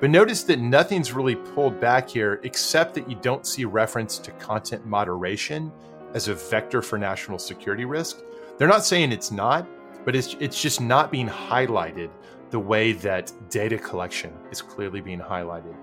[0.00, 4.32] But notice that nothing's really pulled back here except that you don't see reference to
[4.32, 5.70] content moderation
[6.12, 8.18] as a vector for national security risk.
[8.58, 9.64] They're not saying it's not,
[10.04, 12.10] but it's it's just not being highlighted
[12.50, 15.76] the way that data collection is clearly being highlighted.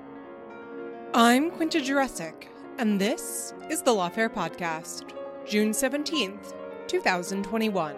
[1.13, 5.13] I'm Quinta Jurecic, and this is the Lawfare Podcast,
[5.49, 6.39] June 17,
[6.85, 7.95] 2021.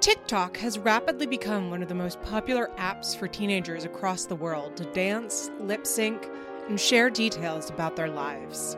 [0.00, 4.76] TikTok has rapidly become one of the most popular apps for teenagers across the world
[4.76, 6.28] to dance, lip sync,
[6.68, 8.76] and share details about their lives.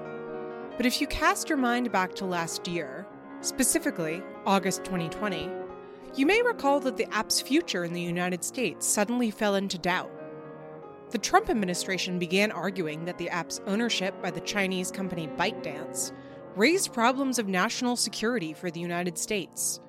[0.77, 3.07] But if you cast your mind back to last year,
[3.41, 5.51] specifically August 2020,
[6.15, 10.11] you may recall that the app's future in the United States suddenly fell into doubt.
[11.09, 16.13] The Trump administration began arguing that the app's ownership by the Chinese company ByteDance
[16.57, 19.81] raised problems of national security for the United States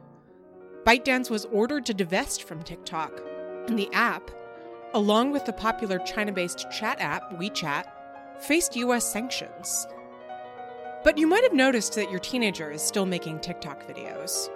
[0.85, 3.21] ByteDance was ordered to divest from TikTok,
[3.67, 4.29] and the app,
[4.93, 7.85] along with the popular China based chat app WeChat,
[8.39, 9.87] faced US sanctions.
[11.03, 14.49] But you might have noticed that your teenager is still making TikTok videos.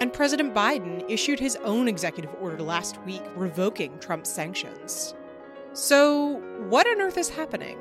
[0.00, 5.14] And President Biden issued his own executive order last week revoking Trump's sanctions.
[5.74, 7.78] So, what on earth is happening?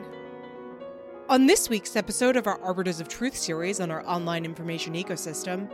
[1.31, 5.71] On this week's episode of our Arbiters of Truth series on our online information ecosystem,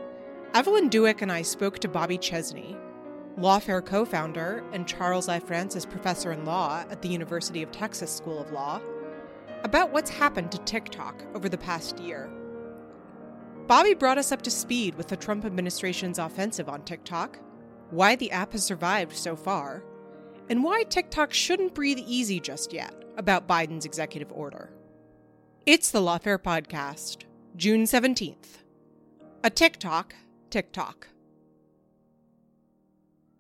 [0.54, 2.78] Evelyn Douek and I spoke to Bobby Chesney,
[3.40, 5.40] Lawfare co founder and Charles I.
[5.40, 8.80] Francis Professor in Law at the University of Texas School of Law,
[9.64, 12.30] about what's happened to TikTok over the past year.
[13.66, 17.40] Bobby brought us up to speed with the Trump administration's offensive on TikTok,
[17.90, 19.84] why the app has survived so far,
[20.50, 24.70] and why TikTok shouldn't breathe easy just yet about Biden's executive order.
[25.68, 27.26] It's the Lawfare Podcast,
[27.58, 28.60] June 17th.
[29.44, 30.16] A TikTok
[30.50, 31.10] Tick Tock.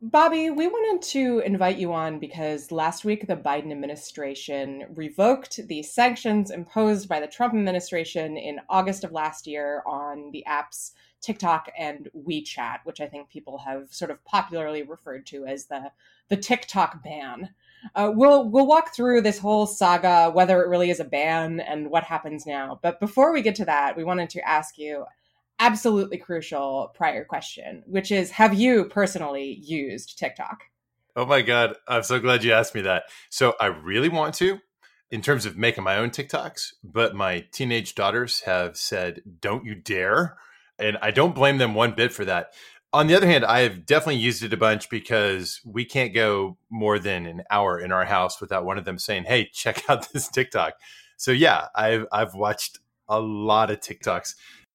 [0.02, 5.82] Bobby, we wanted to invite you on because last week the Biden administration revoked the
[5.84, 11.70] sanctions imposed by the Trump administration in August of last year on the apps TikTok
[11.80, 15.94] and WeChat, which I think people have sort of popularly referred to as the
[16.28, 17.52] the TikTok ban.
[17.96, 21.90] Uh, we'll we'll walk through this whole saga, whether it really is a ban and
[21.90, 22.80] what happens now.
[22.82, 25.06] But before we get to that, we wanted to ask you
[25.60, 30.64] absolutely crucial prior question, which is have you personally used TikTok?
[31.16, 31.76] Oh my God.
[31.88, 33.06] I'm so glad you asked me that.
[33.30, 34.60] So I really want to
[35.10, 39.74] in terms of making my own TikToks, but my teenage daughters have said, don't you
[39.74, 40.38] dare.
[40.78, 42.54] And I don't blame them one bit for that.
[42.98, 46.58] On the other hand, I have definitely used it a bunch because we can't go
[46.72, 50.12] more than an hour in our house without one of them saying, "Hey, check out
[50.12, 50.74] this TikTok."
[51.16, 54.34] So yeah, I've I've watched a lot of TikToks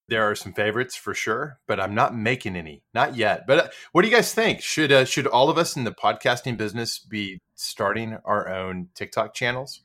[0.08, 3.44] there are some favorites for sure, but I'm not making any, not yet.
[3.44, 4.60] But uh, what do you guys think?
[4.60, 9.34] Should uh, should all of us in the podcasting business be starting our own TikTok
[9.34, 9.82] channels?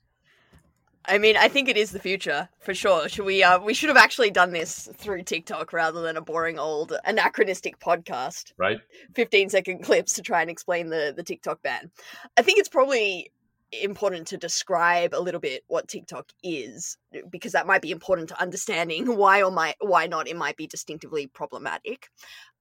[1.08, 3.08] I mean, I think it is the future for sure.
[3.08, 3.44] Should we?
[3.44, 7.80] Uh, we should have actually done this through TikTok rather than a boring old anachronistic
[7.80, 8.54] podcast.
[8.58, 8.80] Right.
[9.16, 11.92] Fifteen second clips to try and explain the the TikTok ban.
[12.36, 13.32] I think it's probably
[13.72, 16.98] important to describe a little bit what TikTok is
[17.30, 20.68] because that might be important to understanding why or might why not it might be
[20.68, 22.10] distinctively problematic.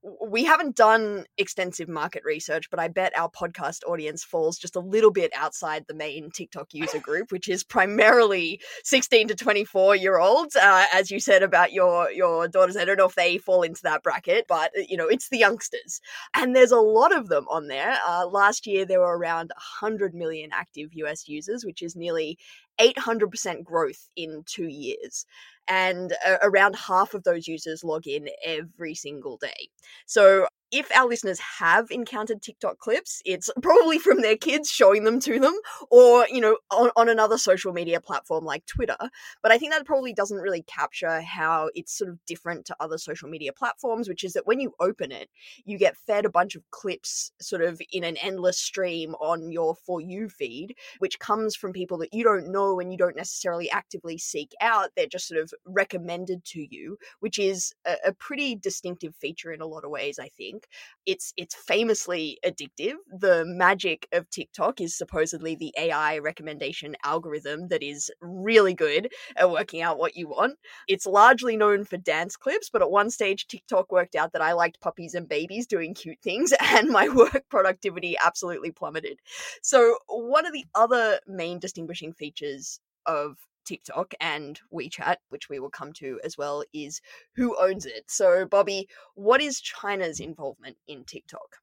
[0.03, 4.79] We haven't done extensive market research, but I bet our podcast audience falls just a
[4.79, 10.19] little bit outside the main TikTok user group, which is primarily 16 to 24 year
[10.19, 10.55] olds.
[10.55, 13.81] Uh, as you said about your your daughters, I don't know if they fall into
[13.83, 15.99] that bracket, but uh, you know it's the youngsters,
[16.35, 17.97] and there's a lot of them on there.
[18.07, 19.51] Uh, last year there were around
[19.81, 22.37] 100 million active US users, which is nearly
[22.79, 25.25] 800% growth in two years
[25.67, 29.69] and uh, around half of those users log in every single day.
[30.05, 35.19] So if our listeners have encountered TikTok clips, it's probably from their kids showing them
[35.21, 35.55] to them
[35.89, 38.97] or, you know, on, on another social media platform like Twitter.
[39.41, 42.97] But I think that probably doesn't really capture how it's sort of different to other
[42.97, 45.29] social media platforms, which is that when you open it,
[45.65, 49.75] you get fed a bunch of clips sort of in an endless stream on your
[49.75, 53.69] For You feed, which comes from people that you don't know and you don't necessarily
[53.71, 54.89] actively seek out.
[54.95, 59.61] They're just sort of recommended to you, which is a, a pretty distinctive feature in
[59.61, 60.67] a lot of ways, I think think
[61.05, 62.95] it's it's famously addictive.
[63.09, 69.49] The magic of TikTok is supposedly the AI recommendation algorithm that is really good at
[69.49, 70.57] working out what you want.
[70.87, 74.53] It's largely known for dance clips, but at one stage TikTok worked out that I
[74.53, 79.19] liked puppies and babies doing cute things and my work productivity absolutely plummeted.
[79.61, 83.37] So one of the other main distinguishing features of
[83.67, 87.01] TikTok and WeChat, which we will come to as well, is
[87.35, 88.05] who owns it.
[88.07, 91.57] So, Bobby, what is China's involvement in TikTok?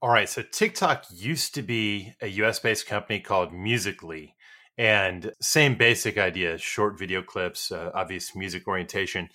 [0.00, 0.28] All right.
[0.28, 4.34] So, TikTok used to be a US based company called Musical.ly.
[4.78, 9.28] And same basic idea short video clips, uh, obvious music orientation.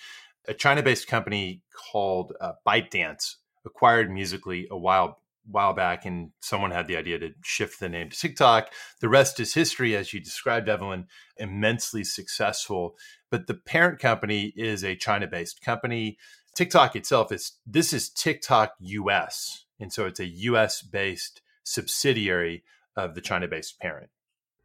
[0.48, 1.62] A China based company
[1.92, 7.32] called uh, ByteDance acquired Musical.ly a while while back and someone had the idea to
[7.44, 8.72] shift the name to TikTok.
[9.00, 11.08] The rest is history, as you described, Evelyn,
[11.38, 12.96] immensely successful.
[13.30, 16.18] But the parent company is a China based company.
[16.56, 19.66] TikTok itself is this is TikTok US.
[19.80, 22.64] And so it's a US based subsidiary
[22.96, 24.10] of the China based parent.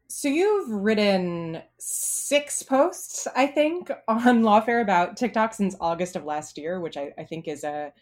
[0.08, 6.58] So you've written six posts, I think, on Lawfare about TikTok since August of last
[6.58, 7.93] year, which I, I think is a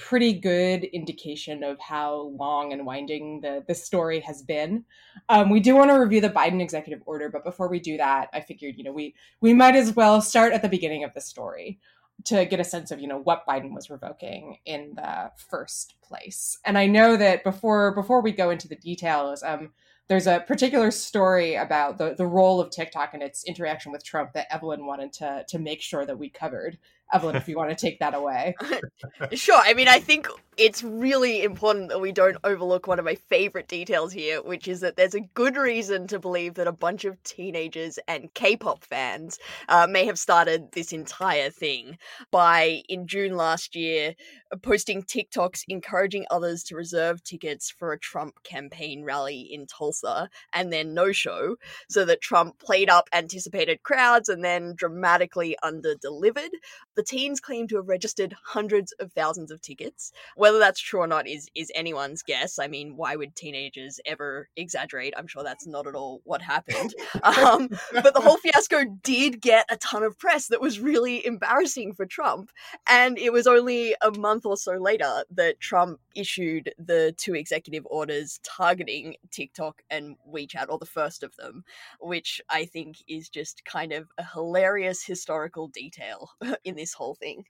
[0.00, 4.84] pretty good indication of how long and winding the, the story has been.
[5.28, 8.30] Um, we do want to review the Biden executive order, but before we do that,
[8.32, 11.20] I figured, you know, we we might as well start at the beginning of the
[11.20, 11.78] story
[12.24, 16.58] to get a sense of, you know, what Biden was revoking in the first place.
[16.64, 19.70] And I know that before before we go into the details, um,
[20.08, 24.32] there's a particular story about the, the role of TikTok and its interaction with Trump
[24.32, 26.78] that Evelyn wanted to to make sure that we covered.
[27.12, 28.54] Evelyn, if you want to take that away.
[29.32, 29.60] sure.
[29.62, 33.66] I mean, I think it's really important that we don't overlook one of my favorite
[33.66, 37.20] details here, which is that there's a good reason to believe that a bunch of
[37.22, 39.38] teenagers and K pop fans
[39.70, 41.96] uh, may have started this entire thing
[42.30, 44.14] by, in June last year,
[44.62, 50.72] posting TikToks encouraging others to reserve tickets for a Trump campaign rally in Tulsa and
[50.72, 51.56] then no show,
[51.88, 56.50] so that Trump played up anticipated crowds and then dramatically under delivered.
[57.00, 60.12] The teens claim to have registered hundreds of thousands of tickets.
[60.36, 62.58] Whether that's true or not is is anyone's guess.
[62.58, 65.14] I mean, why would teenagers ever exaggerate?
[65.16, 66.94] I'm sure that's not at all what happened.
[67.22, 71.94] um, but the whole fiasco did get a ton of press that was really embarrassing
[71.94, 72.50] for Trump,
[72.88, 77.34] and it was only a month month or so later that Trump issued the two
[77.34, 81.64] executive orders targeting TikTok and WeChat, or the first of them,
[82.00, 86.30] which I think is just kind of a hilarious historical detail
[86.64, 87.44] in this whole thing.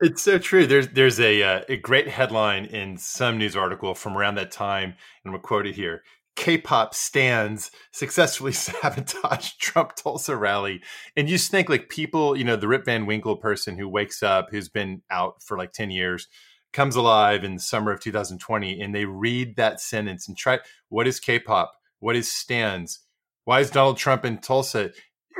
[0.00, 0.66] It's so true.
[0.66, 4.94] There's there's a uh, a great headline in some news article from around that time,
[5.24, 6.02] and I'm it here.
[6.34, 10.82] K-pop stans successfully sabotage Trump Tulsa rally,
[11.16, 14.22] and you just think like people, you know, the Rip Van Winkle person who wakes
[14.22, 16.26] up, who's been out for like ten years,
[16.72, 20.58] comes alive in the summer of 2020, and they read that sentence and try,
[20.88, 21.72] what is K-pop?
[22.00, 23.00] What is stans?
[23.44, 24.90] Why is Donald Trump in Tulsa?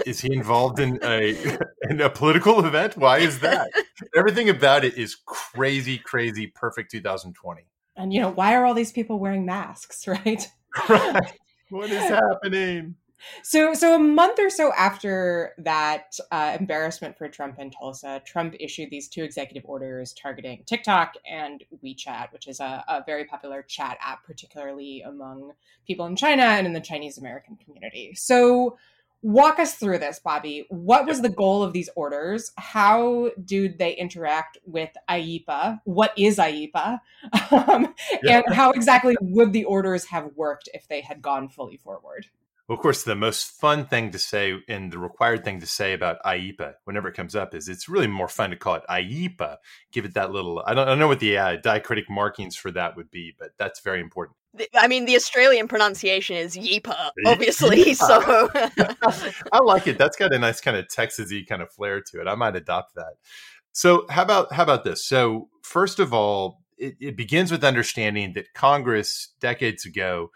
[0.07, 1.37] Is he involved in a
[1.91, 2.97] in a political event?
[2.97, 3.71] Why is that?
[4.17, 7.63] Everything about it is crazy, crazy, perfect 2020.
[7.97, 10.47] And you know, why are all these people wearing masks, right?
[10.89, 11.33] right.
[11.71, 12.97] What is happening?
[13.43, 18.55] So, so a month or so after that uh, embarrassment for Trump in Tulsa, Trump
[18.59, 23.63] issued these two executive orders targeting TikTok and WeChat, which is a, a very popular
[23.63, 25.53] chat app, particularly among
[25.87, 28.15] people in China and in the Chinese American community.
[28.15, 28.77] So,
[29.23, 30.67] walk us through this, Bobby.
[30.69, 32.53] What was the goal of these orders?
[32.57, 35.81] How do they interact with IEEPA?
[35.85, 37.01] What is IEEPA?
[37.53, 38.43] Um, yeah.
[38.45, 42.27] And how exactly would the orders have worked if they had gone fully forward?
[42.67, 45.93] Well, of course, the most fun thing to say and the required thing to say
[45.93, 49.59] about IEEPA whenever it comes up is it's really more fun to call it IEEPA.
[49.93, 52.71] Give it that little, I don't, I don't know what the uh, diacritic markings for
[52.71, 54.37] that would be, but that's very important.
[54.75, 57.85] I mean, the Australian pronunciation is Yeepa, obviously.
[57.85, 57.93] Yeepa.
[59.03, 59.99] So I like it.
[59.99, 62.27] That's got a nice kind of Texasy kind of flair to it.
[62.27, 63.15] I might adopt that.
[63.73, 65.05] So how about how about this?
[65.05, 70.31] So first of all, it, it begins with understanding that Congress decades ago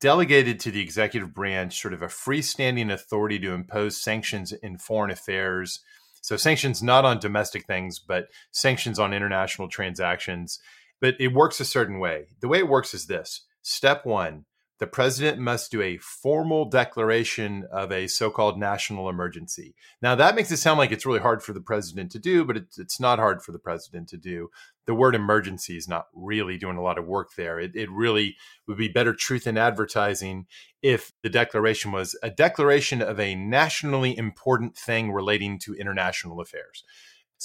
[0.00, 5.10] delegated to the executive branch sort of a freestanding authority to impose sanctions in foreign
[5.10, 5.80] affairs.
[6.20, 10.58] So, sanctions not on domestic things, but sanctions on international transactions.
[11.00, 12.26] But it works a certain way.
[12.40, 14.44] The way it works is this step one
[14.80, 19.74] the president must do a formal declaration of a so-called national emergency.
[20.02, 22.56] Now that makes it sound like it's really hard for the president to do, but
[22.56, 24.50] it's, it's not hard for the president to do.
[24.86, 27.60] The word emergency is not really doing a lot of work there.
[27.60, 30.46] It, it really would be better truth in advertising
[30.82, 36.84] if the declaration was a declaration of a nationally important thing relating to international affairs.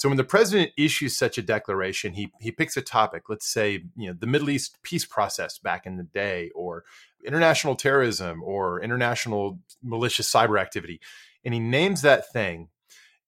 [0.00, 3.24] So when the president issues such a declaration, he he picks a topic.
[3.28, 6.84] Let's say you know the Middle East peace process back in the day, or
[7.22, 11.02] international terrorism, or international malicious cyber activity,
[11.44, 12.68] and he names that thing.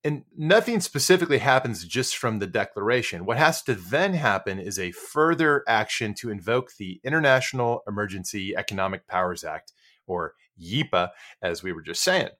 [0.03, 3.27] And nothing specifically happens just from the declaration.
[3.27, 9.07] What has to then happen is a further action to invoke the International Emergency Economic
[9.07, 9.75] Powers Act,
[10.07, 11.11] or YEPA,
[11.43, 12.31] as we were just saying.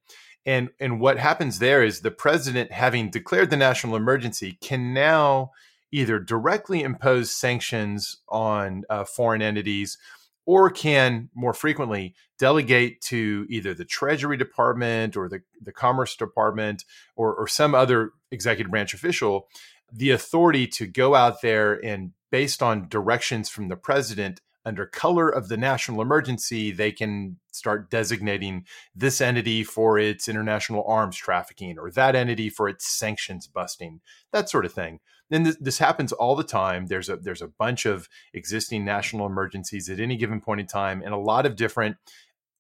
[0.45, 5.53] And and what happens there is the president, having declared the national emergency, can now
[5.93, 9.99] either directly impose sanctions on uh, foreign entities
[10.45, 16.85] or can more frequently delegate to either the Treasury Department or the, the Commerce Department
[17.15, 19.47] or, or some other executive branch official
[19.93, 25.29] the authority to go out there and, based on directions from the president, under color
[25.29, 28.65] of the national emergency, they can start designating
[28.95, 34.01] this entity for its international arms trafficking or that entity for its sanctions busting,
[34.33, 35.01] that sort of thing.
[35.31, 36.87] And this, happens all the time.
[36.87, 41.01] There's a there's a bunch of existing national emergencies at any given point in time,
[41.03, 41.97] and a lot of different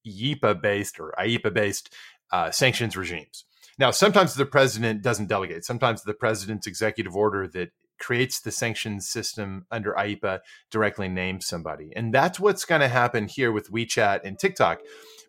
[0.06, 1.94] YEPA based or IEPA based
[2.32, 3.44] uh, sanctions regimes.
[3.78, 5.64] Now, sometimes the president doesn't delegate.
[5.64, 10.40] Sometimes the president's executive order that creates the sanctions system under IEPA
[10.70, 11.92] directly names somebody.
[11.94, 14.80] And that's what's going to happen here with WeChat and TikTok.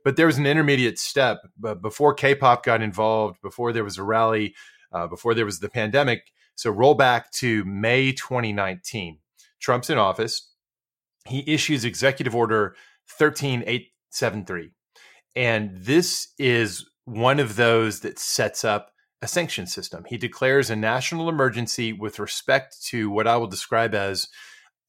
[0.04, 3.98] But there was an intermediate step but before K pop got involved, before there was
[3.98, 4.56] a rally,
[4.92, 6.32] uh, before there was the pandemic.
[6.56, 9.20] So roll back to May 2019.
[9.62, 10.50] Trump's in office.
[11.28, 12.76] He issues Executive Order
[13.18, 14.72] 13873.
[15.36, 18.93] And this is one of those that sets up
[19.24, 20.04] a sanction system.
[20.06, 24.28] He declares a national emergency with respect to what I will describe as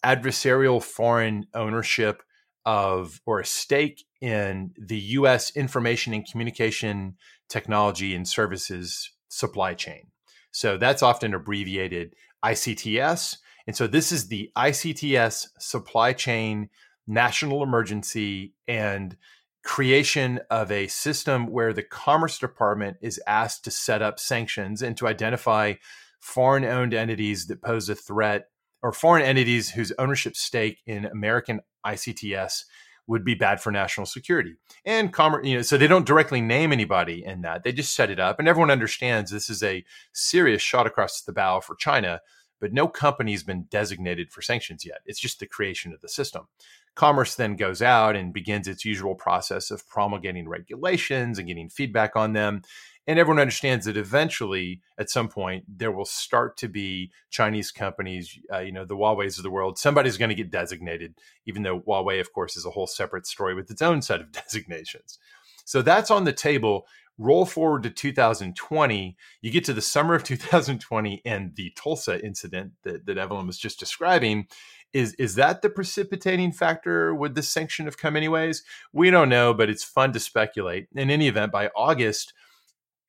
[0.04, 2.20] adversarial foreign ownership
[2.66, 7.14] of or a stake in the US information and communication
[7.48, 10.08] technology and services supply chain.
[10.50, 12.14] So that's often abbreviated
[12.44, 13.36] ICTS.
[13.68, 16.70] And so this is the ICTS supply chain
[17.06, 19.16] national emergency and
[19.64, 24.96] creation of a system where the Commerce Department is asked to set up sanctions and
[24.98, 25.74] to identify
[26.20, 28.48] foreign owned entities that pose a threat
[28.82, 32.64] or foreign entities whose ownership stake in American ICTS
[33.06, 34.54] would be bad for national security.
[34.84, 37.64] And commerce, you know, so they don't directly name anybody in that.
[37.64, 41.32] They just set it up and everyone understands this is a serious shot across the
[41.32, 42.20] bow for China,
[42.60, 44.98] but no company's been designated for sanctions yet.
[45.06, 46.48] It's just the creation of the system.
[46.94, 52.14] Commerce then goes out and begins its usual process of promulgating regulations and getting feedback
[52.14, 52.62] on them.
[53.06, 58.38] And everyone understands that eventually, at some point, there will start to be Chinese companies,
[58.52, 59.76] uh, you know, the Huawei's of the world.
[59.76, 63.54] Somebody's going to get designated, even though Huawei, of course, is a whole separate story
[63.54, 65.18] with its own set of designations.
[65.66, 66.86] So that's on the table.
[67.18, 72.72] Roll forward to 2020, you get to the summer of 2020 and the Tulsa incident
[72.82, 74.48] that, that Evelyn was just describing
[74.94, 77.14] is is that the precipitating factor?
[77.14, 78.62] Would this sanction have come anyways?
[78.92, 80.86] We don't know, but it's fun to speculate.
[80.94, 82.32] In any event, by August,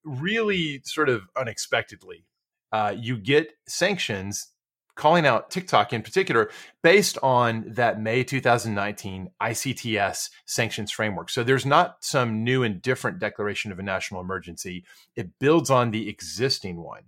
[0.04, 2.26] really sort of unexpectedly,
[2.72, 4.48] uh, you get sanctions
[4.96, 6.50] calling out TikTok in particular
[6.82, 11.30] based on that May 2019 ICTS sanctions framework.
[11.30, 14.86] So there's not some new and different declaration of a national emergency.
[15.16, 17.04] It builds on the existing one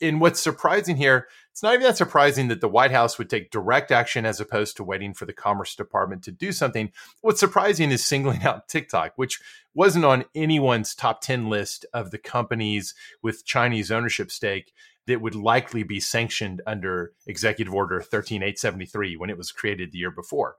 [0.00, 3.50] and what's surprising here, it's not even that surprising that the White House would take
[3.50, 6.92] direct action as opposed to waiting for the Commerce Department to do something.
[7.22, 9.40] What's surprising is singling out TikTok, which
[9.74, 14.72] wasn't on anyone's top 10 list of the companies with Chinese ownership stake
[15.06, 20.10] that would likely be sanctioned under Executive Order 13873 when it was created the year
[20.10, 20.56] before.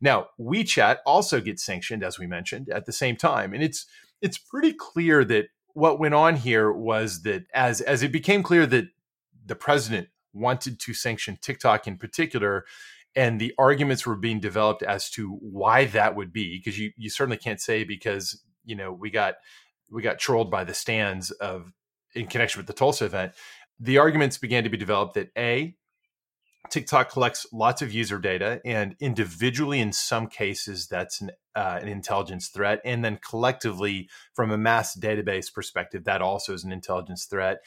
[0.00, 3.52] Now, WeChat also gets sanctioned, as we mentioned, at the same time.
[3.52, 3.86] And it's
[4.22, 8.66] it's pretty clear that what went on here was that as as it became clear
[8.66, 8.86] that
[9.44, 12.64] the president wanted to sanction TikTok in particular,
[13.16, 17.10] and the arguments were being developed as to why that would be, because you you
[17.10, 19.34] certainly can't say because you know we got
[19.90, 21.72] we got trolled by the stans of
[22.14, 23.32] in connection with the Tulsa event.
[23.78, 25.74] The arguments began to be developed that a
[26.68, 31.88] TikTok collects lots of user data, and individually, in some cases, that's an, uh, an
[31.88, 32.80] intelligence threat.
[32.84, 37.58] And then collectively, from a mass database perspective, that also is an intelligence threat.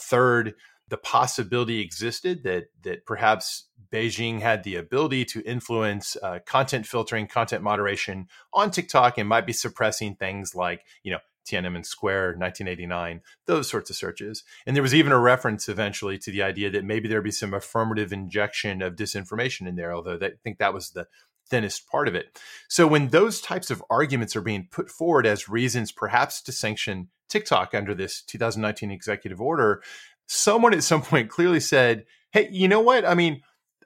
[0.00, 0.54] Third,
[0.88, 7.26] the possibility existed that that perhaps Beijing had the ability to influence uh, content filtering,
[7.26, 13.20] content moderation on TikTok, and might be suppressing things like you know Tiananmen Square, 1989,
[13.46, 14.44] those sorts of searches.
[14.66, 17.54] And there was even a reference eventually to the idea that maybe there'd be some
[17.54, 21.06] affirmative injection of disinformation in there, although I think that was the
[21.48, 22.40] thinnest part of it.
[22.68, 27.08] So when those types of arguments are being put forward as reasons perhaps to sanction
[27.28, 29.82] TikTok under this 2019 executive order,
[30.26, 33.04] someone at some point clearly said, hey, you know what?
[33.04, 33.42] I mean,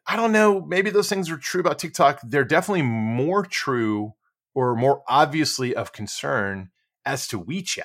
[0.07, 2.21] I don't know, maybe those things are true about TikTok.
[2.25, 4.15] They're definitely more true
[4.55, 6.71] or more obviously of concern
[7.09, 7.85] as to WeChat.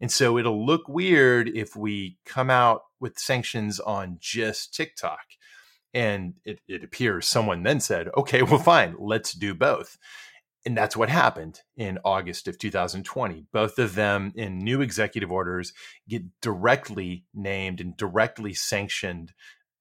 [0.00, 5.20] And so it'll look weird if we come out with sanctions on just TikTok.
[5.92, 9.98] And it, it appears someone then said, okay, well, fine, let's do both.
[10.64, 13.44] And that's what happened in August of 2020.
[13.52, 15.74] Both of them in new executive orders
[16.08, 19.32] get directly named and directly sanctioned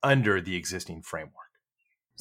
[0.04, 1.51] under the existing framework.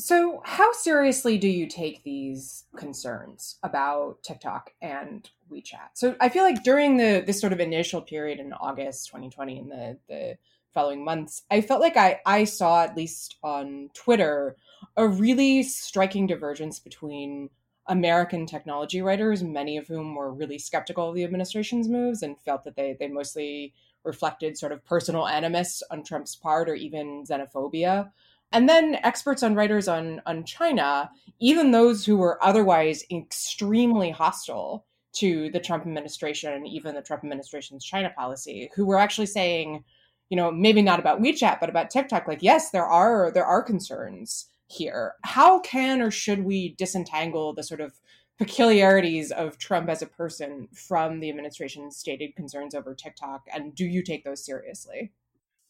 [0.01, 5.91] So, how seriously do you take these concerns about TikTok and WeChat?
[5.93, 9.71] So, I feel like during the this sort of initial period in August 2020 and
[9.71, 10.39] the the
[10.73, 14.57] following months, I felt like I I saw at least on Twitter
[14.97, 17.51] a really striking divergence between
[17.87, 22.65] American technology writers, many of whom were really skeptical of the administration's moves and felt
[22.65, 28.11] that they they mostly reflected sort of personal animus on Trump's part or even xenophobia
[28.53, 34.87] and then experts on writers on on China, even those who were otherwise extremely hostile
[35.13, 39.85] to the Trump administration and even the Trump administration's China policy, who were actually saying,
[40.29, 43.63] you know, maybe not about WeChat, but about TikTok, like, yes, there are there are
[43.63, 45.15] concerns here.
[45.25, 48.01] How can or should we disentangle the sort of
[48.39, 53.43] peculiarities of Trump as a person from the administration's stated concerns over TikTok?
[53.53, 55.13] And do you take those seriously?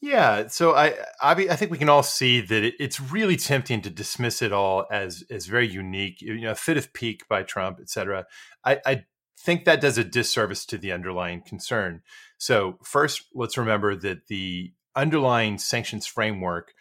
[0.03, 3.83] Yeah, so I, I, I think we can all see that it, it's really tempting
[3.83, 7.43] to dismiss it all as as very unique, you know, a fit of pique by
[7.43, 8.25] Trump, et cetera.
[8.65, 9.05] I, I
[9.39, 12.01] think that does a disservice to the underlying concern.
[12.39, 16.73] So first, let's remember that the underlying sanctions framework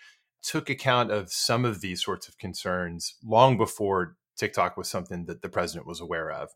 [0.41, 5.41] took account of some of these sorts of concerns long before TikTok was something that
[5.41, 6.51] the president was aware of.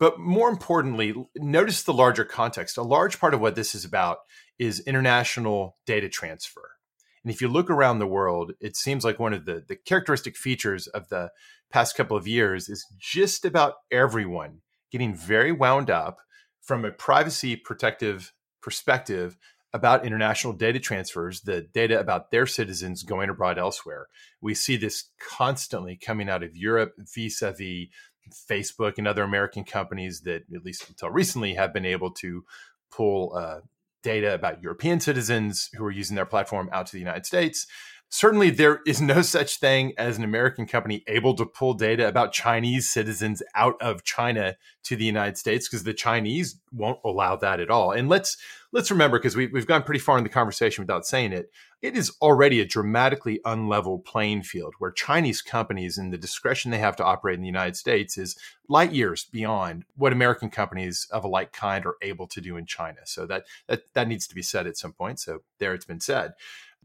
[0.00, 2.76] But more importantly, notice the larger context.
[2.76, 4.18] A large part of what this is about
[4.58, 6.72] is international data transfer.
[7.24, 10.36] And if you look around the world, it seems like one of the, the characteristic
[10.36, 11.30] features of the
[11.70, 14.60] past couple of years is just about everyone
[14.90, 16.18] getting very wound up
[16.60, 19.36] from a privacy protective perspective
[19.74, 24.06] about international data transfers, the data about their citizens going abroad elsewhere.
[24.40, 27.88] We see this constantly coming out of Europe vis a vis
[28.50, 32.44] Facebook and other American companies that, at least until recently, have been able to
[32.90, 33.60] pull uh,
[34.02, 37.66] data about European citizens who are using their platform out to the United States.
[38.08, 42.32] Certainly, there is no such thing as an American company able to pull data about
[42.32, 47.58] Chinese citizens out of China to the United States because the Chinese won't allow that
[47.58, 47.90] at all.
[47.92, 48.36] And let's
[48.70, 51.50] let's remember because we, we've gone pretty far in the conversation without saying it
[51.82, 56.78] it is already a dramatically unlevel playing field where Chinese companies and the discretion they
[56.78, 61.24] have to operate in the United States is light years beyond what American companies of
[61.24, 63.00] a like kind are able to do in China.
[63.04, 65.18] So that that that needs to be said at some point.
[65.18, 66.34] So there it's been said.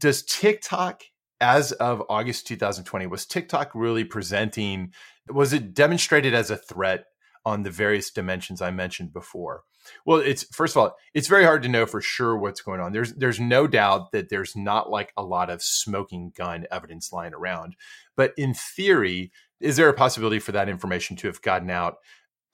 [0.00, 1.04] Does TikTok
[1.40, 4.92] as of August 2020 was TikTok really presenting
[5.28, 7.06] was it demonstrated as a threat
[7.44, 9.62] on the various dimensions I mentioned before?
[10.04, 12.92] Well, it's first of all, it's very hard to know for sure what's going on.
[12.92, 17.34] There's there's no doubt that there's not like a lot of smoking gun evidence lying
[17.34, 17.76] around.
[18.16, 21.96] But in theory, is there a possibility for that information to have gotten out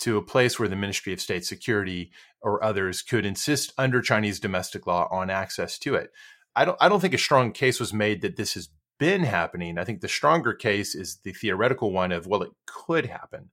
[0.00, 4.40] to a place where the Ministry of State Security or others could insist under Chinese
[4.40, 6.10] domestic law on access to it?
[6.56, 8.68] I don't I don't think a strong case was made that this has
[8.98, 9.78] been happening.
[9.78, 13.50] I think the stronger case is the theoretical one of well, it could happen.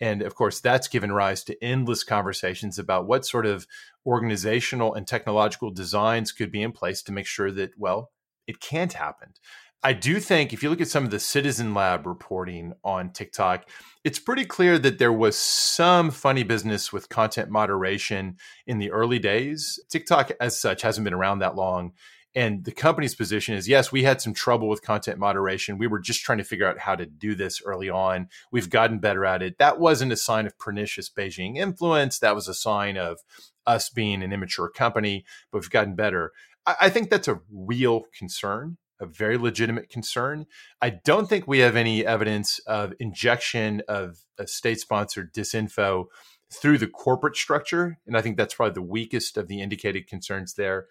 [0.00, 3.66] And of course, that's given rise to endless conversations about what sort of
[4.06, 8.10] organizational and technological designs could be in place to make sure that, well,
[8.46, 9.34] it can't happen.
[9.82, 13.66] I do think if you look at some of the Citizen Lab reporting on TikTok,
[14.04, 18.36] it's pretty clear that there was some funny business with content moderation
[18.66, 19.78] in the early days.
[19.88, 21.92] TikTok, as such, hasn't been around that long.
[22.34, 25.78] And the company's position is yes, we had some trouble with content moderation.
[25.78, 28.28] We were just trying to figure out how to do this early on.
[28.52, 29.58] We've gotten better at it.
[29.58, 32.18] That wasn't a sign of pernicious Beijing influence.
[32.20, 33.18] That was a sign of
[33.66, 36.32] us being an immature company, but we've gotten better.
[36.66, 40.46] I, I think that's a real concern a very legitimate concern.
[40.80, 46.06] I don't think we have any evidence of injection of, state sponsored disinfo
[46.50, 47.98] through the corporate structure.
[48.06, 50.86] And I think that's probably the weakest of the indicated concerns there.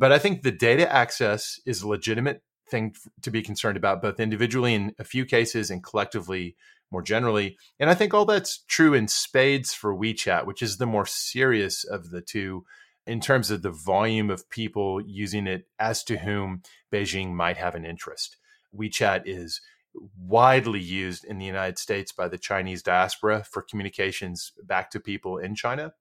[0.00, 4.18] But I think the data access is a legitimate thing to be concerned about, both
[4.18, 6.56] individually in a few cases and collectively
[6.90, 7.58] more generally.
[7.78, 11.84] And I think all that's true in spades for WeChat, which is the more serious
[11.84, 12.64] of the two
[13.06, 17.74] in terms of the volume of people using it as to whom Beijing might have
[17.74, 18.38] an interest.
[18.74, 19.60] WeChat is
[20.18, 25.36] widely used in the United States by the Chinese diaspora for communications back to people
[25.36, 25.92] in China.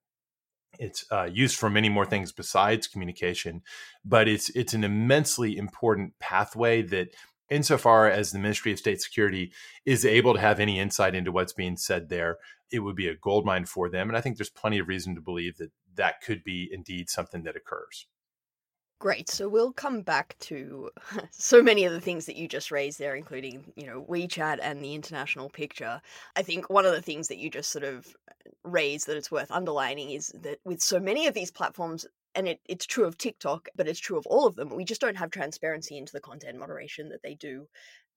[0.80, 3.62] It's uh, used for many more things besides communication,
[4.04, 7.10] but it's it's an immensely important pathway that,
[7.50, 9.52] insofar as the Ministry of State Security
[9.86, 12.38] is able to have any insight into what's being said there,
[12.72, 14.08] it would be a goldmine for them.
[14.08, 17.44] And I think there's plenty of reason to believe that that could be indeed something
[17.44, 18.08] that occurs.
[19.00, 19.30] Great.
[19.30, 20.90] So we'll come back to
[21.32, 24.84] so many of the things that you just raised there, including, you know, WeChat and
[24.84, 26.02] the international picture.
[26.36, 28.14] I think one of the things that you just sort of
[28.64, 32.60] raised that it's worth underlining is that with so many of these platforms, and it,
[32.68, 35.32] it's true of TikTok, but it's true of all of them, we just don't have
[35.32, 37.68] transparency into the content moderation that they do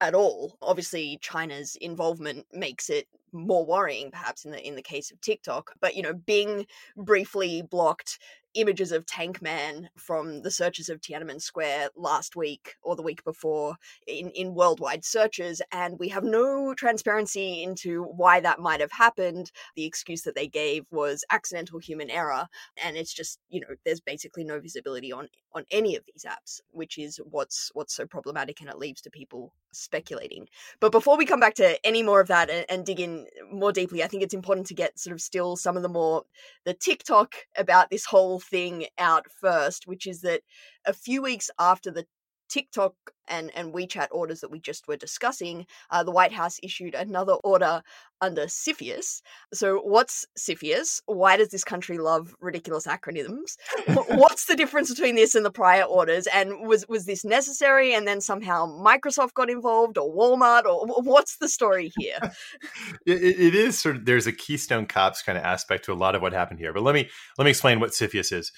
[0.00, 0.58] at all.
[0.60, 5.72] Obviously, China's involvement makes it more worrying, perhaps in the in the case of TikTok.
[5.80, 6.66] But you know, Bing
[6.96, 8.18] briefly blocked
[8.54, 13.24] images of Tank Man from the searches of Tiananmen Square last week or the week
[13.24, 18.92] before in, in worldwide searches, and we have no transparency into why that might have
[18.92, 19.50] happened.
[19.76, 22.46] The excuse that they gave was accidental human error,
[22.82, 26.60] and it's just you know there's basically no visibility on on any of these apps,
[26.70, 30.46] which is what's what's so problematic, and it leaves to people speculating.
[30.80, 33.72] But before we come back to any more of that and, and dig in more
[33.72, 36.24] deeply, I think it's important to get sort of still some of the more
[36.64, 40.42] the tick tock about this whole thing out first, which is that
[40.86, 42.06] a few weeks after the
[42.52, 42.94] TikTok
[43.28, 47.32] and, and WeChat orders that we just were discussing, uh, the White House issued another
[47.44, 47.82] order
[48.20, 49.22] under CFIUS.
[49.54, 51.00] So, what's CFIUS?
[51.06, 53.56] Why does this country love ridiculous acronyms?
[54.08, 56.26] what's the difference between this and the prior orders?
[56.26, 57.94] And was was this necessary?
[57.94, 62.18] And then somehow Microsoft got involved, or Walmart, or what's the story here?
[63.06, 66.14] it, it is sort of there's a Keystone Cops kind of aspect to a lot
[66.14, 66.74] of what happened here.
[66.74, 68.52] But let me let me explain what CFIUS is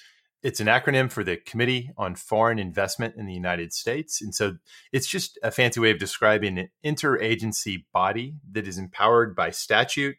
[0.45, 4.21] it's an acronym for the Committee on Foreign Investment in the United States.
[4.21, 4.57] And so
[4.91, 10.17] it's just a fancy way of describing an interagency body that is empowered by statute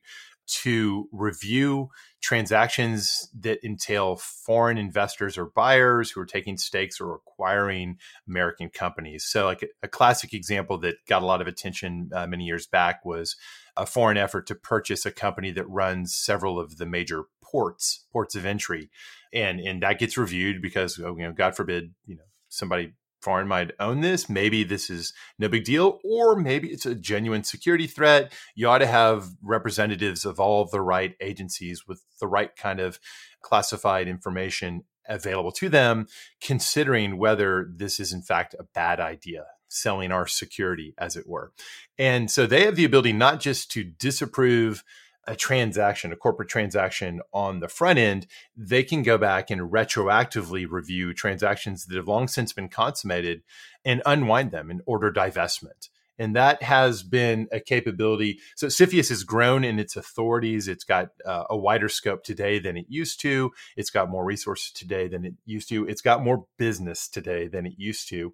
[0.48, 7.96] to review transactions that entail foreign investors or buyers who are taking stakes or acquiring
[8.26, 9.24] American companies.
[9.24, 12.66] So, like a, a classic example that got a lot of attention uh, many years
[12.66, 13.36] back was
[13.76, 18.34] a foreign effort to purchase a company that runs several of the major ports, ports
[18.34, 18.90] of entry,
[19.32, 23.48] and and that gets reviewed because oh, you know, God forbid, you know, somebody foreign
[23.48, 24.28] might own this.
[24.28, 28.32] Maybe this is no big deal, or maybe it's a genuine security threat.
[28.54, 32.80] You ought to have representatives of all of the right agencies with the right kind
[32.80, 33.00] of
[33.42, 36.06] classified information available to them,
[36.40, 41.52] considering whether this is in fact a bad idea selling our security, as it were.
[41.98, 44.85] And so they have the ability not just to disapprove
[45.26, 48.26] a transaction, a corporate transaction on the front end,
[48.57, 53.42] they can go back and retroactively review transactions that have long since been consummated
[53.85, 55.88] and unwind them and order divestment.
[56.18, 58.38] And that has been a capability.
[58.55, 60.66] So CFIUS has grown in its authorities.
[60.66, 63.50] It's got uh, a wider scope today than it used to.
[63.76, 65.87] It's got more resources today than it used to.
[65.87, 68.33] It's got more business today than it used to.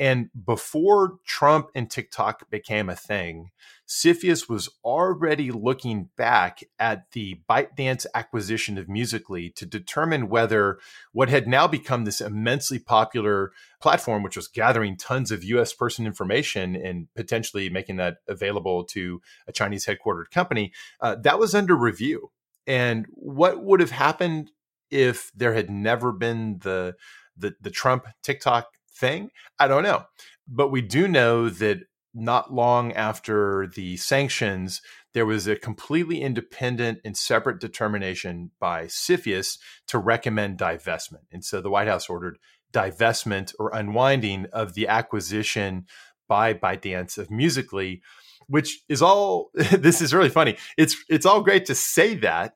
[0.00, 3.50] And before Trump and TikTok became a thing,
[3.88, 10.78] CFIUS was already looking back at the ByteDance acquisition of Musical.ly to determine whether
[11.12, 16.06] what had now become this immensely popular platform, which was gathering tons of US person
[16.06, 21.74] information and potentially making that available to a Chinese headquartered company, uh, that was under
[21.74, 22.30] review.
[22.68, 24.52] And what would have happened
[24.90, 26.94] if there had never been the
[27.40, 29.30] the, the Trump TikTok thing?
[29.58, 30.04] I don't know.
[30.46, 31.78] But we do know that
[32.14, 34.80] not long after the sanctions,
[35.14, 39.58] there was a completely independent and separate determination by CFIUS
[39.88, 41.26] to recommend divestment.
[41.32, 42.38] And so the White House ordered
[42.72, 45.86] divestment or unwinding of the acquisition
[46.28, 48.00] by ByteDance of Musical.ly,
[48.46, 50.56] which is all this is really funny.
[50.76, 52.54] It's it's all great to say that,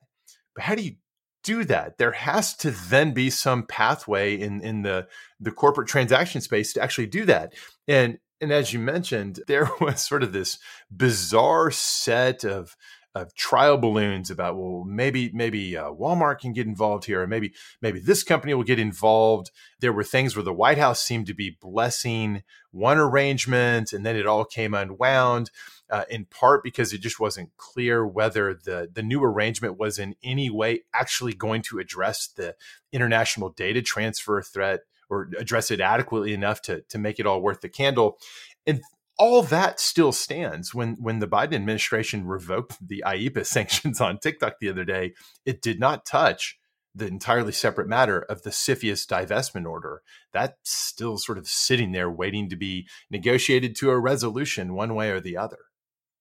[0.55, 0.95] but how do you
[1.43, 1.97] do that?
[1.97, 5.07] There has to then be some pathway in in the
[5.39, 7.53] the corporate transaction space to actually do that.
[7.87, 10.59] And and as you mentioned, there was sort of this
[10.91, 12.75] bizarre set of
[13.15, 17.53] of trial balloons about well maybe maybe uh, Walmart can get involved here or maybe
[17.79, 19.51] maybe this company will get involved
[19.81, 24.15] there were things where the White House seemed to be blessing one arrangement and then
[24.15, 25.51] it all came unwound
[25.93, 30.15] uh, in part because it just wasn't clear whether the the new arrangement was in
[30.23, 32.55] any way actually going to address the
[32.91, 37.61] international data transfer threat or address it adequately enough to to make it all worth
[37.61, 38.17] the candle
[38.65, 38.81] and
[39.19, 44.55] all that still stands when when the Biden administration revoked the IEEPA sanctions on TikTok
[44.59, 45.13] the other day.
[45.45, 46.57] It did not touch
[46.95, 50.01] the entirely separate matter of the CFIUS divestment order.
[50.31, 55.09] That's still sort of sitting there waiting to be negotiated to a resolution one way
[55.11, 55.59] or the other.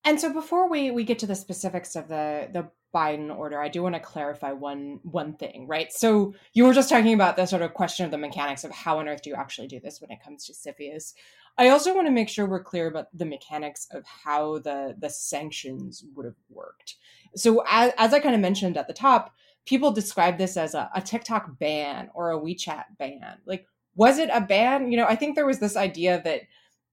[0.04, 3.68] And so before we we get to the specifics of the the Biden order, I
[3.68, 5.92] do want to clarify one one thing, right?
[5.92, 8.98] So you were just talking about the sort of question of the mechanics of how
[8.98, 11.14] on earth do you actually do this when it comes to CFIUS.
[11.58, 15.08] I also want to make sure we're clear about the mechanics of how the the
[15.08, 16.96] sanctions would have worked.
[17.36, 19.34] So as, as I kind of mentioned at the top,
[19.64, 23.38] people describe this as a, a TikTok ban or a WeChat ban.
[23.46, 24.90] Like, was it a ban?
[24.90, 26.42] You know, I think there was this idea that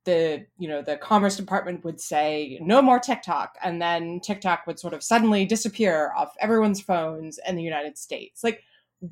[0.05, 4.79] the you know the commerce department would say no more tiktok and then tiktok would
[4.79, 8.63] sort of suddenly disappear off everyone's phones in the united states like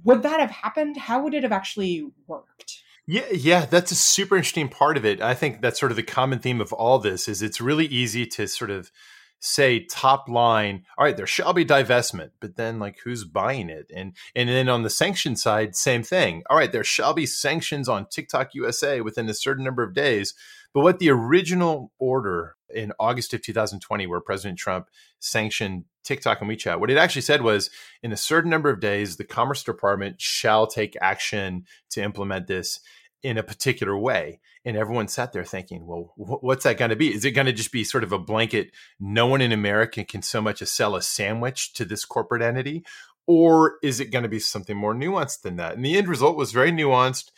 [0.04, 4.36] would that have happened how would it have actually worked yeah, yeah, that's a super
[4.36, 5.22] interesting part of it.
[5.22, 8.26] I think that's sort of the common theme of all this is it's really easy
[8.26, 8.92] to sort of
[9.40, 13.90] say top line, all right, there shall be divestment, but then like who's buying it?
[13.96, 16.44] And and then on the sanction side, same thing.
[16.50, 20.34] All right, there shall be sanctions on TikTok USA within a certain number of days.
[20.78, 26.48] But what the original order in August of 2020, where President Trump sanctioned TikTok and
[26.48, 27.72] WeChat, what it actually said was
[28.04, 32.80] in a certain number of days, the Commerce Department shall take action to implement this
[33.24, 34.40] in a particular way.
[34.66, 37.12] And everyone sat there thinking, well, what's that going to be?
[37.12, 38.70] Is it going to just be sort of a blanket?
[39.00, 42.86] No one in America can so much as sell a sandwich to this corporate entity.
[43.26, 45.76] Or is it going to be something more nuanced than that?
[45.76, 47.32] And the end result was very nuanced,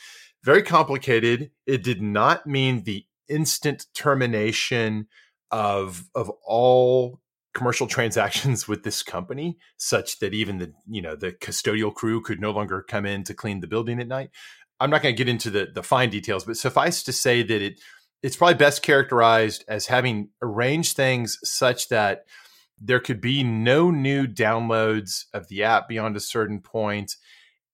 [0.43, 1.51] very complicated.
[1.65, 5.07] It did not mean the instant termination
[5.51, 7.19] of, of all
[7.53, 12.39] commercial transactions with this company such that even the you know the custodial crew could
[12.39, 14.29] no longer come in to clean the building at night.
[14.79, 17.61] I'm not going to get into the the fine details, but suffice to say that
[17.61, 17.81] it
[18.21, 22.25] it's probably best characterized as having arranged things such that
[22.81, 27.15] there could be no new downloads of the app beyond a certain point,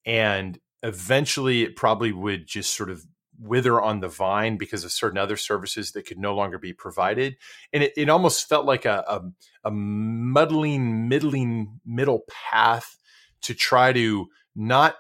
[0.06, 3.06] and eventually it probably would just sort of
[3.40, 7.38] wither on the vine because of certain other services that could no longer be provided.
[7.74, 9.22] And it, it almost felt like a, a,
[9.68, 12.98] a muddling, middling middle path
[13.42, 14.96] to try to not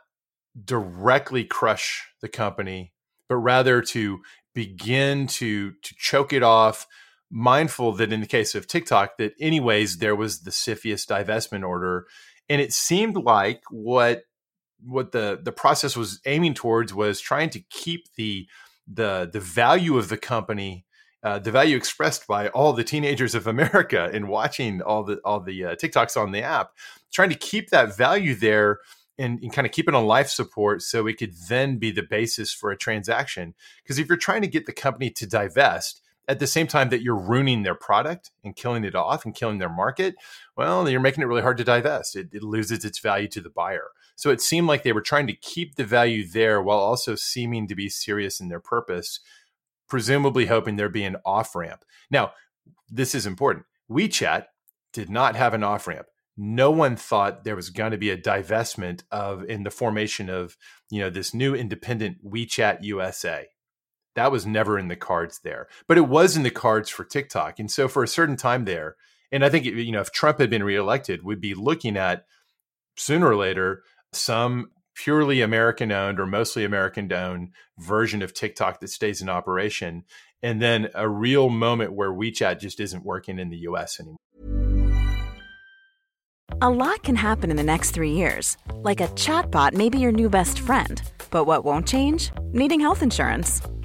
[0.63, 2.93] directly crush the company,
[3.27, 4.19] but rather to
[4.53, 6.87] begin to to choke it off
[7.29, 12.05] mindful that in the case of TikTok that anyways there was the CFIUS divestment order
[12.47, 14.23] and it seemed like what
[14.85, 18.47] what the the process was aiming towards was trying to keep the
[18.87, 20.85] the the value of the company
[21.23, 25.39] uh, the value expressed by all the teenagers of America in watching all the all
[25.39, 26.71] the uh, TikToks on the app
[27.11, 28.79] trying to keep that value there
[29.17, 32.03] and, and, kind of keep it on life support so it could then be the
[32.03, 33.53] basis for a transaction.
[33.81, 37.01] Because if you're trying to get the company to divest at the same time that
[37.01, 40.15] you're ruining their product and killing it off and killing their market,
[40.57, 42.15] well, you're making it really hard to divest.
[42.15, 43.89] It, it loses its value to the buyer.
[44.15, 47.67] So it seemed like they were trying to keep the value there while also seeming
[47.67, 49.19] to be serious in their purpose,
[49.87, 51.85] presumably hoping there'd be an off ramp.
[52.09, 52.31] Now,
[52.89, 53.65] this is important.
[53.89, 54.45] WeChat
[54.93, 56.07] did not have an off ramp
[56.37, 60.57] no one thought there was going to be a divestment of in the formation of
[60.89, 63.47] you know this new independent WeChat USA.
[64.15, 67.59] That was never in the cards there, but it was in the cards for TikTok.
[67.59, 68.95] And so for a certain time there,
[69.31, 72.25] and I think you know if Trump had been reelected, we'd be looking at
[72.95, 78.87] sooner or later some purely American owned or mostly American owned version of TikTok that
[78.87, 80.05] stays in operation,
[80.41, 84.17] and then a real moment where WeChat just isn't working in the US anymore.
[86.61, 88.55] A lot can happen in the next three years.
[88.75, 91.01] Like a chatbot may be your new best friend.
[91.29, 92.31] But what won't change?
[92.53, 93.61] Needing health insurance.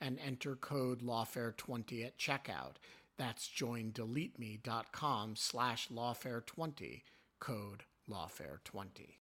[0.00, 2.74] and enter code lawfare20 at checkout.
[3.18, 7.02] That's joindeleteme.com slash lawfare20,
[7.40, 9.16] code lawfare20.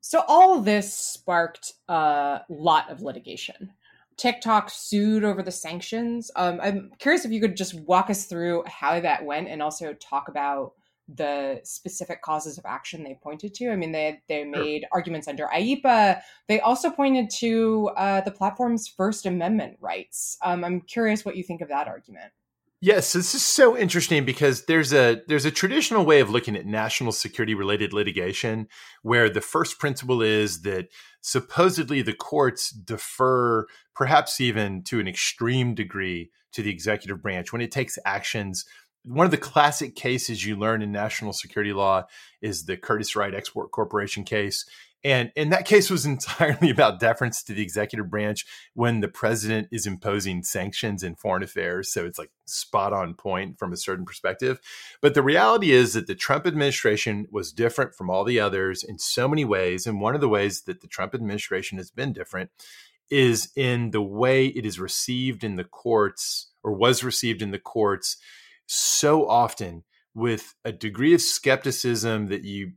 [0.00, 3.72] So all this sparked a lot of litigation.
[4.16, 6.30] TikTok sued over the sanctions.
[6.36, 9.92] Um, I'm curious if you could just walk us through how that went and also
[9.94, 10.74] talk about
[11.08, 13.70] the specific causes of action they pointed to.
[13.70, 14.88] I mean, they they made sure.
[14.92, 16.20] arguments under IEEPA.
[16.48, 20.38] They also pointed to uh, the platform's First Amendment rights.
[20.42, 22.32] Um, I'm curious what you think of that argument.
[22.80, 26.66] Yes, this is so interesting because there's a there's a traditional way of looking at
[26.66, 28.68] national security related litigation
[29.02, 30.88] where the first principle is that
[31.22, 37.62] supposedly the courts defer perhaps even to an extreme degree to the executive branch when
[37.62, 38.66] it takes actions
[39.04, 42.04] one of the classic cases you learn in national security law
[42.40, 44.64] is the Curtiss-Wright Export Corporation case.
[45.04, 49.68] And, and that case was entirely about deference to the executive branch when the president
[49.70, 51.92] is imposing sanctions in foreign affairs.
[51.92, 54.58] So it's like spot on point from a certain perspective.
[55.02, 58.98] But the reality is that the Trump administration was different from all the others in
[58.98, 59.86] so many ways.
[59.86, 62.50] And one of the ways that the Trump administration has been different
[63.10, 67.58] is in the way it is received in the courts or was received in the
[67.58, 68.16] courts
[68.66, 69.84] so often
[70.14, 72.72] with a degree of skepticism that you,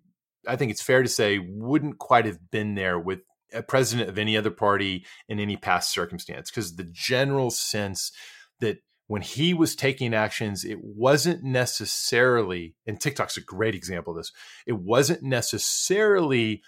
[0.47, 3.19] I think it's fair to say, wouldn't quite have been there with
[3.53, 6.49] a president of any other party in any past circumstance.
[6.49, 8.11] Because the general sense
[8.59, 14.17] that when he was taking actions, it wasn't necessarily, and TikTok's a great example of
[14.17, 14.31] this,
[14.65, 16.61] it wasn't necessarily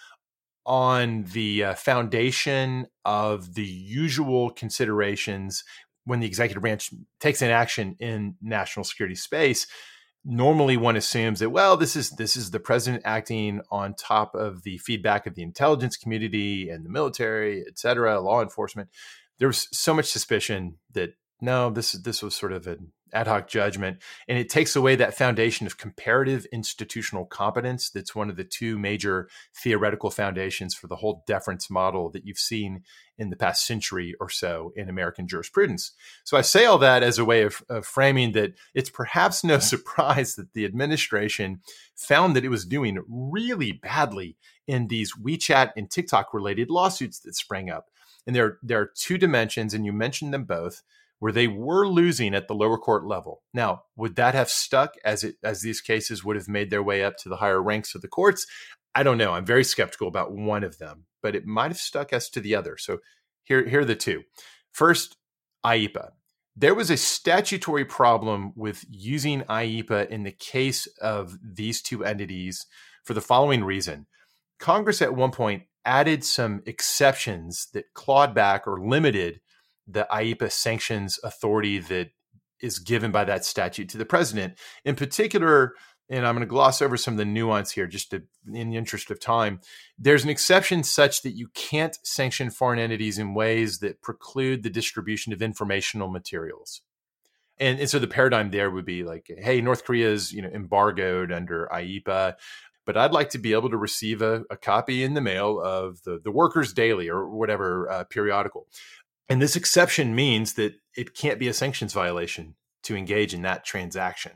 [0.66, 5.64] on the uh, foundation of the usual considerations
[6.10, 9.68] when the executive branch takes an action in national security space
[10.26, 14.64] normally one assumes that well this is this is the president acting on top of
[14.64, 18.90] the feedback of the intelligence community and the military et cetera law enforcement.
[19.38, 23.48] There was so much suspicion that no this this was sort of an ad hoc
[23.48, 23.98] judgment
[24.28, 28.78] and it takes away that foundation of comparative institutional competence that's one of the two
[28.78, 32.84] major theoretical foundations for the whole deference model that you've seen
[33.18, 35.92] in the past century or so in american jurisprudence.
[36.24, 39.60] So i say all that as a way of, of framing that it's perhaps no
[39.60, 41.62] surprise that the administration
[41.96, 44.38] found that it was doing really badly
[44.68, 47.88] in these wechat and tiktok related lawsuits that sprang up.
[48.28, 50.84] And there, there are two dimensions and you mentioned them both
[51.20, 53.44] where they were losing at the lower court level.
[53.54, 57.04] Now, would that have stuck as it as these cases would have made their way
[57.04, 58.46] up to the higher ranks of the courts?
[58.96, 59.34] I don't know.
[59.34, 62.56] I'm very skeptical about one of them, but it might have stuck as to the
[62.56, 62.78] other.
[62.78, 63.00] So
[63.44, 64.24] here, here are the two.
[64.72, 65.18] First,
[65.66, 66.12] IEEPA.
[66.56, 72.66] There was a statutory problem with using IEEPA in the case of these two entities
[73.04, 74.08] for the following reason.
[74.60, 79.40] Congress at one point added some exceptions that clawed back or limited
[79.90, 82.12] the IEEPA sanctions authority that
[82.62, 84.56] is given by that statute to the president.
[84.84, 85.74] In particular,
[86.10, 88.78] and I'm going to gloss over some of the nuance here just to, in the
[88.78, 89.62] interest of time.
[89.98, 94.72] There's an exception such that you can't sanction foreign entities in ways that preclude the
[94.72, 96.82] distribution of informational materials.
[97.60, 100.50] And, and so the paradigm there would be like, hey, North Korea is you know
[100.50, 102.36] embargoed under IEEPA,
[102.86, 106.02] but I'd like to be able to receive a, a copy in the mail of
[106.04, 108.68] the the Workers Daily or whatever uh, periodical.
[109.30, 113.64] And this exception means that it can't be a sanctions violation to engage in that
[113.64, 114.32] transaction.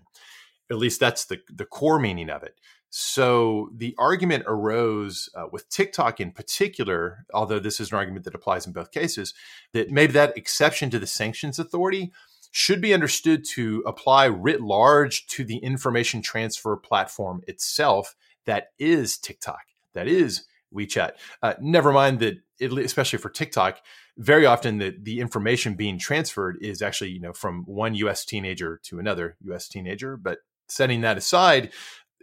[0.69, 2.59] At least that's the, the core meaning of it.
[2.89, 8.35] So the argument arose uh, with TikTok in particular, although this is an argument that
[8.35, 9.33] applies in both cases,
[9.71, 12.11] that maybe that exception to the sanctions authority
[12.51, 18.15] should be understood to apply writ large to the information transfer platform itself
[18.45, 19.63] that is TikTok,
[19.93, 21.11] that is WeChat.
[21.41, 23.81] Uh, never mind that, it, especially for TikTok,
[24.17, 28.79] very often the, the information being transferred is actually you know from one us teenager
[28.83, 31.71] to another us teenager but setting that aside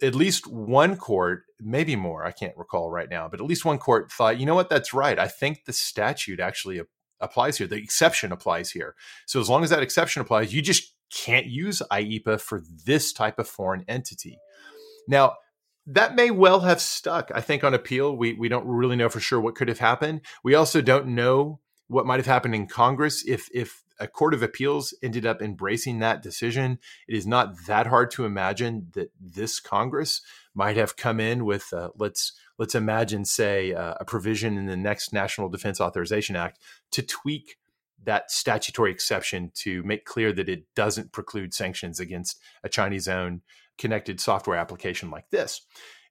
[0.02, 3.78] at least one court maybe more i can't recall right now but at least one
[3.78, 4.68] court thought you know what?
[4.68, 5.18] That's right.
[5.18, 6.80] I think the statute actually
[7.20, 7.66] applies here.
[7.66, 8.94] The exception applies here.
[9.26, 13.38] So as long as that exception applies you just can't use IEEPA for this type
[13.38, 14.38] of foreign entity.
[15.08, 15.34] Now
[15.86, 17.30] that may well have stuck.
[17.34, 20.22] I think on appeal, we we don't really know for sure what could have happened.
[20.44, 24.42] We also don't know what might have happened in Congress if if a court of
[24.42, 26.78] appeals ended up embracing that decision.
[27.06, 30.22] It is not that hard to imagine that this Congress
[30.54, 34.76] might have come in with uh, let's let's imagine say uh, a provision in the
[34.76, 36.58] next National Defense Authorization Act
[36.92, 37.56] to tweak
[38.02, 43.42] that statutory exception to make clear that it doesn't preclude sanctions against a Chinese owned
[43.80, 45.62] connected software application like this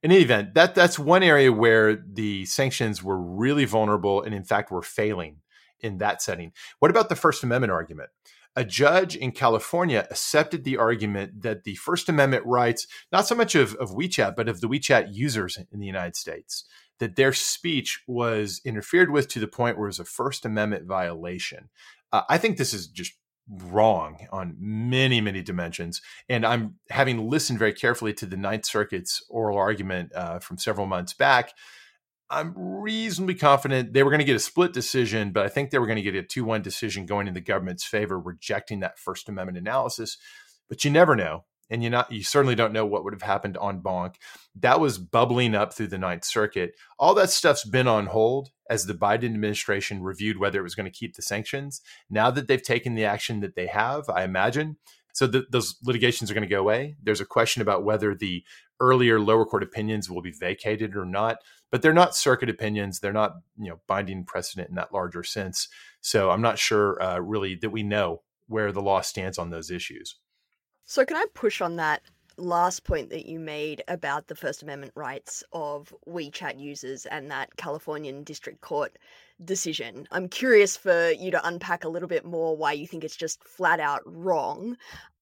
[0.01, 4.43] in any event, that that's one area where the sanctions were really vulnerable and in
[4.43, 5.37] fact were failing
[5.81, 6.51] in that setting.
[6.79, 8.09] What about the First Amendment argument?
[8.55, 13.55] A judge in California accepted the argument that the First Amendment rights, not so much
[13.55, 16.65] of, of WeChat, but of the WeChat users in the United States,
[16.99, 20.85] that their speech was interfered with to the point where it was a First Amendment
[20.85, 21.69] violation.
[22.11, 23.13] Uh, I think this is just
[23.49, 26.01] wrong on many, many dimensions.
[26.27, 30.85] And I'm having listened very carefully to the Ninth Circuit's oral argument uh, from several
[30.85, 31.53] months back.
[32.29, 35.79] I'm reasonably confident they were going to get a split decision, but I think they
[35.79, 38.99] were going to get a 2 1 decision going in the government's favor, rejecting that
[38.99, 40.17] First Amendment analysis.
[40.67, 43.57] But you never know and you not you certainly don't know what would have happened
[43.61, 44.17] en banc.
[44.55, 46.73] That was bubbling up through the Ninth Circuit.
[46.97, 50.91] All that stuff's been on hold as the Biden administration reviewed whether it was going
[50.91, 51.81] to keep the sanctions.
[52.09, 54.77] Now that they've taken the action that they have, I imagine.
[55.13, 56.95] So the, those litigations are going to go away.
[57.01, 58.43] There's a question about whether the
[58.79, 61.39] earlier lower court opinions will be vacated or not,
[61.71, 62.99] but they're not circuit opinions.
[62.99, 65.67] They're not you know binding precedent in that larger sense.
[66.01, 69.69] So I'm not sure uh, really that we know where the law stands on those
[69.69, 70.15] issues.
[70.89, 72.01] So, can I push on that
[72.35, 77.55] last point that you made about the First Amendment rights of WeChat users and that
[77.57, 78.97] Californian District Court
[79.45, 80.07] decision?
[80.09, 83.43] I'm curious for you to unpack a little bit more why you think it's just
[83.43, 84.77] flat out wrong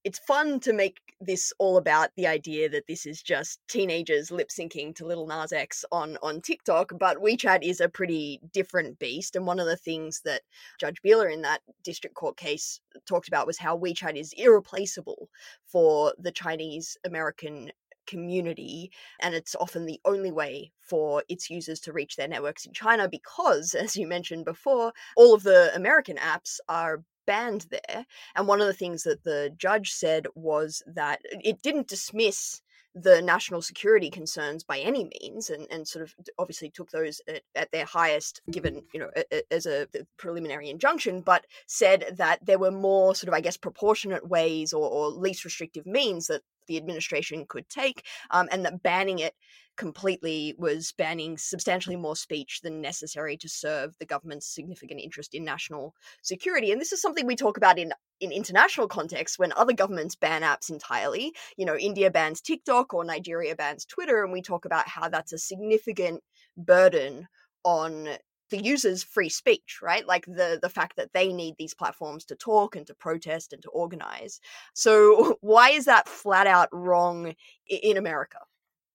[0.08, 4.48] it's fun to make this all about the idea that this is just teenagers lip
[4.48, 9.36] syncing to Lil Nas X on on TikTok, but WeChat is a pretty different beast.
[9.36, 10.40] And one of the things that
[10.80, 15.28] Judge Beeler in that district court case talked about was how WeChat is irreplaceable
[15.66, 17.70] for the Chinese American
[18.06, 18.90] community
[19.20, 23.06] and it's often the only way for its users to reach their networks in China
[23.06, 28.06] because as you mentioned before all of the American apps are banned there.
[28.34, 32.62] And one of the things that the judge said was that it didn't dismiss
[32.94, 37.42] the national security concerns by any means and, and sort of obviously took those at,
[37.54, 39.10] at their highest given you know
[39.50, 44.26] as a preliminary injunction but said that there were more sort of i guess proportionate
[44.26, 49.18] ways or, or least restrictive means that the administration could take um, and that banning
[49.18, 49.34] it
[49.78, 55.44] completely was banning substantially more speech than necessary to serve the government's significant interest in
[55.44, 56.72] national security.
[56.72, 60.42] And this is something we talk about in in international context when other governments ban
[60.42, 61.32] apps entirely.
[61.56, 65.32] You know, India bans TikTok or Nigeria bans Twitter, and we talk about how that's
[65.32, 66.22] a significant
[66.56, 67.28] burden
[67.64, 68.08] on
[68.50, 70.06] the users free speech right?
[70.06, 73.62] Like the the fact that they need these platforms to talk and to protest and
[73.62, 74.40] to organize.
[74.74, 77.34] So why is that flat out wrong
[77.68, 78.38] in america?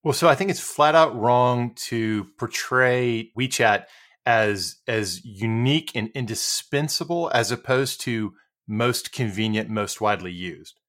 [0.04, 3.86] Well, so I think it's flat out wrong to portray WeChat
[4.26, 8.34] as as unique and indispensable as opposed to
[8.68, 10.80] most convenient, most widely used.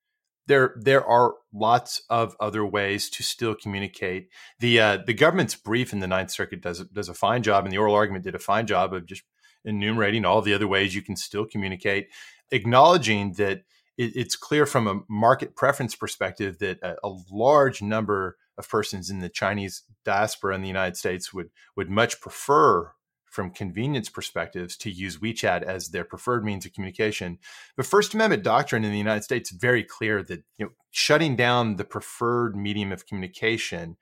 [0.47, 4.29] There there are lots of other ways to still communicate.
[4.61, 7.73] The uh, the government's brief in the Ninth Circuit does does a fine job, and
[7.73, 9.23] the oral argument did a fine job of just
[9.65, 12.09] enumerating all the other ways you can still communicate,
[12.51, 13.65] acknowledging that
[13.97, 19.11] it, it's clear from a market preference perspective that a, a large number of persons
[19.11, 22.93] in the Chinese diaspora in the United States would would much prefer
[23.35, 27.39] from convenience perspectives to use WeChat as their preferred means of communication.
[27.77, 31.35] But First Amendment doctrine in the United States is very clear that you know shutting
[31.35, 33.97] down the preferred medium of communication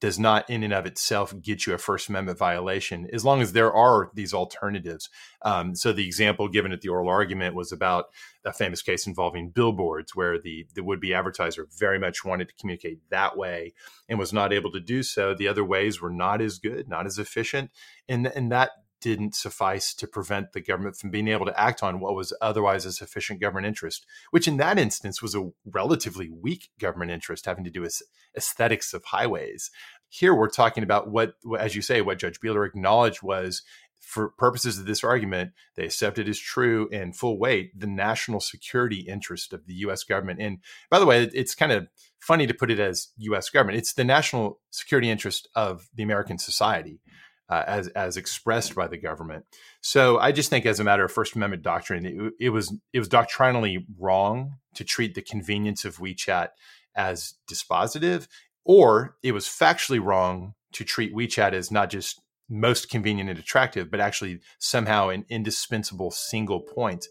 [0.00, 3.52] does not in and of itself get you a First Amendment violation as long as
[3.52, 5.10] there are these alternatives.
[5.42, 8.06] Um, so the example given at the oral argument was about
[8.44, 13.00] a famous case involving billboards where the, the would-be advertiser very much wanted to communicate
[13.10, 13.74] that way
[14.08, 15.34] and was not able to do so.
[15.34, 17.70] The other ways were not as good, not as efficient.
[18.08, 18.70] And, and that
[19.00, 22.84] didn't suffice to prevent the government from being able to act on what was otherwise
[22.84, 27.64] a sufficient government interest, which in that instance was a relatively weak government interest having
[27.64, 28.02] to do with
[28.36, 29.70] aesthetics of highways.
[30.08, 33.62] Here we're talking about what, as you say, what Judge Beeler acknowledged was
[34.00, 39.00] for purposes of this argument, they accepted as true and full weight the national security
[39.00, 40.40] interest of the US government.
[40.40, 41.88] And by the way, it's kind of
[42.18, 43.78] funny to put it as US government.
[43.78, 47.00] It's the national security interest of the American society
[47.48, 49.44] uh, as as expressed by the government.
[49.80, 52.98] So I just think, as a matter of First Amendment doctrine, it, it, was it
[52.98, 56.48] was doctrinally wrong to treat the convenience of WeChat
[56.94, 58.28] as dispositive,
[58.64, 62.20] or it was factually wrong to treat WeChat as not just
[62.50, 67.06] most convenient and attractive, but actually somehow an indispensable single point.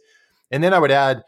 [0.51, 1.23] And then I would add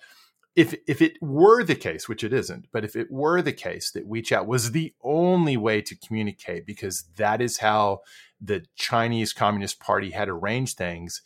[0.56, 3.92] if if it were the case, which it isn't, but if it were the case
[3.92, 8.02] that WeChat was the only way to communicate because that is how
[8.42, 11.22] the Chinese Communist Party had arranged things,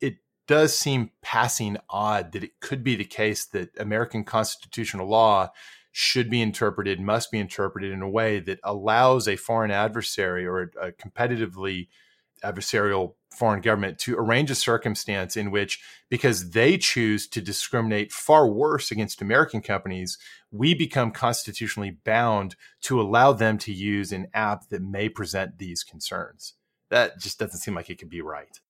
[0.00, 5.50] it does seem passing odd that it could be the case that American constitutional law
[5.92, 10.72] should be interpreted, must be interpreted in a way that allows a foreign adversary or
[10.80, 11.86] a competitively
[12.44, 18.46] adversarial foreign government to arrange a circumstance in which, because they choose to discriminate far
[18.46, 20.18] worse against American companies,
[20.52, 25.82] we become constitutionally bound to allow them to use an app that may present these
[25.82, 26.54] concerns.
[26.90, 28.60] that just doesn't seem like it could be right.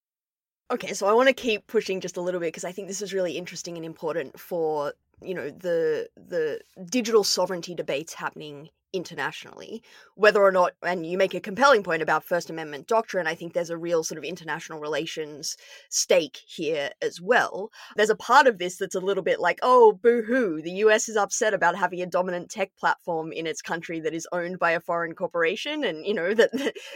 [0.70, 3.02] Okay, so I want to keep pushing just a little bit because I think this
[3.02, 9.82] is really interesting and important for you know the the digital sovereignty debates happening internationally
[10.14, 13.52] whether or not and you make a compelling point about first amendment doctrine i think
[13.52, 15.56] there's a real sort of international relations
[15.88, 17.70] stake here as well.
[17.96, 21.16] There's a part of this that's a little bit like oh boo-hoo the us is
[21.16, 24.80] upset about having a dominant tech platform in its country that is owned by a
[24.80, 26.50] foreign corporation and you know that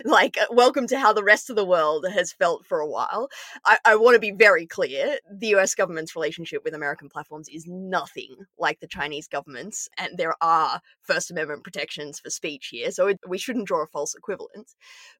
[0.05, 3.29] like uh, welcome to how the rest of the world has felt for a while.
[3.65, 7.67] I, I want to be very clear the us government's relationship with american platforms is
[7.67, 12.91] nothing like the chinese government's and there are first amendment protections protections for speech here,
[12.91, 14.77] so we shouldn't draw a false equivalence.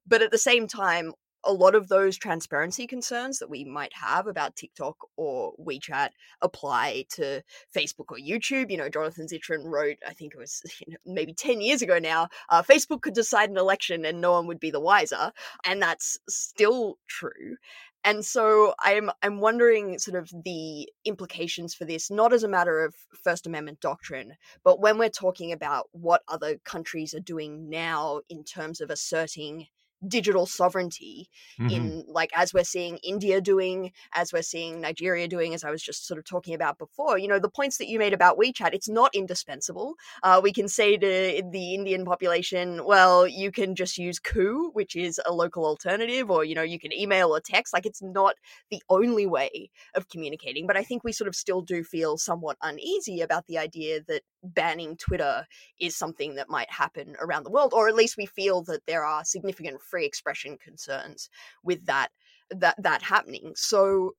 [0.07, 1.13] But at the same time,
[1.45, 6.09] a lot of those transparency concerns that we might have about TikTok or WeChat
[6.41, 7.41] apply to
[7.75, 8.69] Facebook or YouTube.
[8.69, 11.97] You know, Jonathan Zittrain wrote, I think it was you know, maybe 10 years ago
[11.97, 15.31] now, uh, Facebook could decide an election and no one would be the wiser.
[15.63, 17.55] And that's still true
[18.03, 22.83] and so i'm i'm wondering sort of the implications for this not as a matter
[22.83, 24.33] of first amendment doctrine
[24.63, 29.67] but when we're talking about what other countries are doing now in terms of asserting
[30.07, 31.29] digital sovereignty
[31.59, 31.69] mm-hmm.
[31.69, 35.81] in like as we're seeing India doing, as we're seeing Nigeria doing, as I was
[35.81, 37.17] just sort of talking about before.
[37.17, 39.95] You know, the points that you made about WeChat, it's not indispensable.
[40.23, 44.95] Uh, we can say to the Indian population, well, you can just use Koo, which
[44.95, 47.73] is a local alternative, or you know, you can email or text.
[47.73, 48.35] Like it's not
[48.71, 50.67] the only way of communicating.
[50.67, 54.21] But I think we sort of still do feel somewhat uneasy about the idea that
[54.43, 55.45] banning Twitter
[55.79, 59.03] is something that might happen around the world, or at least we feel that there
[59.03, 61.29] are significant free expression concerns
[61.63, 62.09] with that
[62.51, 63.53] that that happening.
[63.55, 64.13] So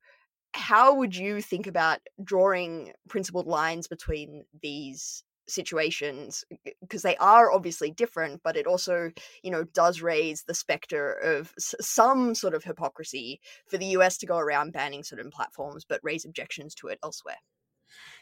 [0.55, 6.45] how would you think about drawing principled lines between these situations
[6.81, 9.11] because they are obviously different but it also
[9.43, 14.17] you know does raise the specter of s- some sort of hypocrisy for the US
[14.19, 17.39] to go around banning certain platforms but raise objections to it elsewhere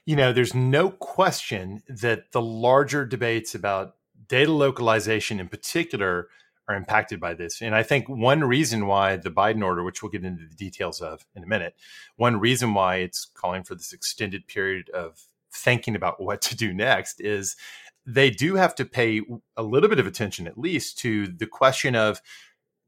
[0.07, 3.96] you know there's no question that the larger debates about
[4.26, 6.28] data localization in particular
[6.69, 7.62] are impacted by this.
[7.62, 11.01] And I think one reason why the Biden order, which we'll get into the details
[11.01, 11.75] of in a minute,
[12.16, 16.73] one reason why it's calling for this extended period of thinking about what to do
[16.73, 17.57] next is
[18.07, 19.23] they do have to pay
[19.57, 22.21] a little bit of attention, at least, to the question of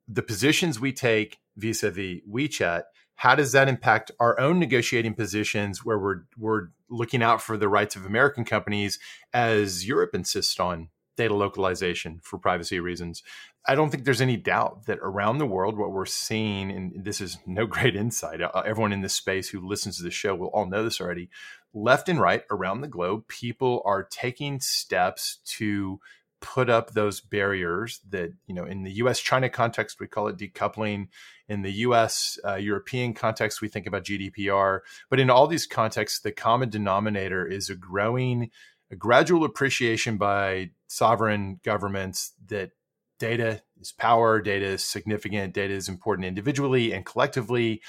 [0.07, 2.83] the positions we take vis a vis WeChat.
[3.16, 7.68] How does that impact our own negotiating positions where we're, we're looking out for the
[7.68, 8.99] rights of American companies
[9.35, 10.89] as Europe insists on
[11.20, 13.22] data localization for privacy reasons.
[13.68, 17.20] I don't think there's any doubt that around the world, what we're seeing, and this
[17.20, 20.48] is no great insight, uh, everyone in this space who listens to the show will
[20.48, 21.28] all know this already.
[21.74, 26.00] Left and right around the globe, people are taking steps to
[26.40, 30.38] put up those barriers that, you know, in the US China context, we call it
[30.38, 31.08] decoupling.
[31.48, 34.80] In the US uh, European context, we think about GDPR.
[35.10, 38.50] But in all these contexts, the common denominator is a growing,
[38.90, 42.72] a gradual appreciation by sovereign governments that
[43.20, 47.80] data is power, data is significant, data is important individually and collectively,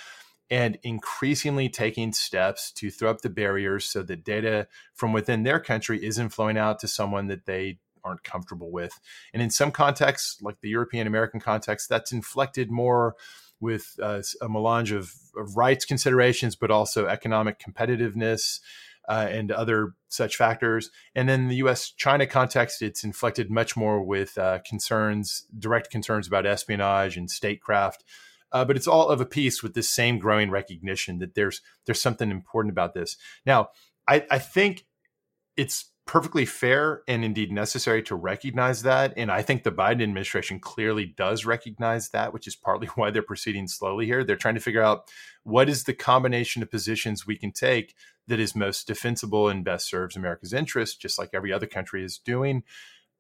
[0.52, 5.60] and increasingly taking steps to throw up the barriers so that data from within their
[5.60, 9.00] country isn't flowing out to someone that they aren't comfortable with.
[9.34, 13.16] And in some contexts, like the European American context, that's inflected more
[13.60, 18.60] with uh, a melange of, of rights considerations, but also economic competitiveness
[19.08, 20.90] uh, and other such factors.
[21.16, 26.28] And then the US China context, it's inflected much more with uh, concerns, direct concerns
[26.28, 28.04] about espionage and statecraft.
[28.52, 32.02] Uh, but it's all of a piece with this same growing recognition that there's there's
[32.02, 33.16] something important about this.
[33.46, 33.70] Now,
[34.08, 34.86] I, I think
[35.56, 39.14] it's perfectly fair and indeed necessary to recognize that.
[39.16, 43.22] And I think the Biden administration clearly does recognize that, which is partly why they're
[43.22, 44.24] proceeding slowly here.
[44.24, 45.10] They're trying to figure out
[45.44, 47.96] what is the combination of positions we can take
[48.28, 52.18] that is most defensible and best serves America's interest, just like every other country is
[52.18, 52.64] doing.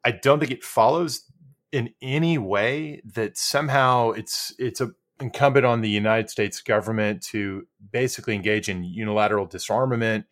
[0.04, 1.26] I don't think it follows
[1.72, 7.68] in any way that somehow it's it's a incumbent on the United States government to
[7.92, 10.26] basically engage in unilateral disarmament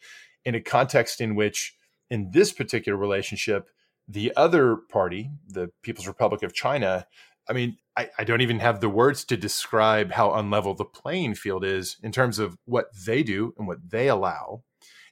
[0.46, 1.76] in a context in which
[2.10, 3.70] in this particular relationship,
[4.08, 7.06] the other party, the People's Republic of China,
[7.48, 11.34] I mean, I, I, don't even have the words to describe how unlevel the playing
[11.34, 14.64] field is in terms of what they do and what they allow.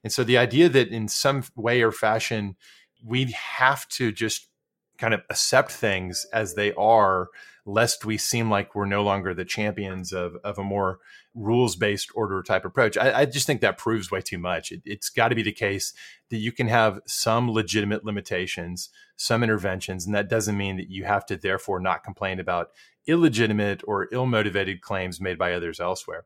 [0.03, 2.55] And so the idea that in some way or fashion,
[3.03, 4.49] we have to just
[4.97, 7.29] kind of accept things as they are
[7.67, 10.99] lest we seem like we're no longer the champions of, of a more
[11.35, 12.97] rules based order type approach.
[12.97, 14.71] I, I, just think that proves way too much.
[14.71, 15.93] It, it's got to be the case
[16.29, 21.03] that you can have some legitimate limitations, some interventions, and that doesn't mean that you
[21.03, 22.69] have to therefore not complain about
[23.05, 26.23] illegitimate or ill motivated claims made by others elsewhere.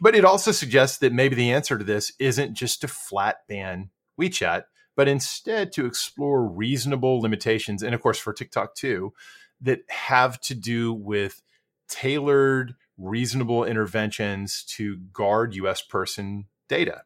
[0.00, 3.90] But it also suggests that maybe the answer to this isn't just to flat ban
[4.20, 4.64] WeChat,
[4.96, 9.12] but instead to explore reasonable limitations, and of course for TikTok too,
[9.60, 11.42] that have to do with
[11.88, 17.02] tailored, reasonable interventions to guard US person data.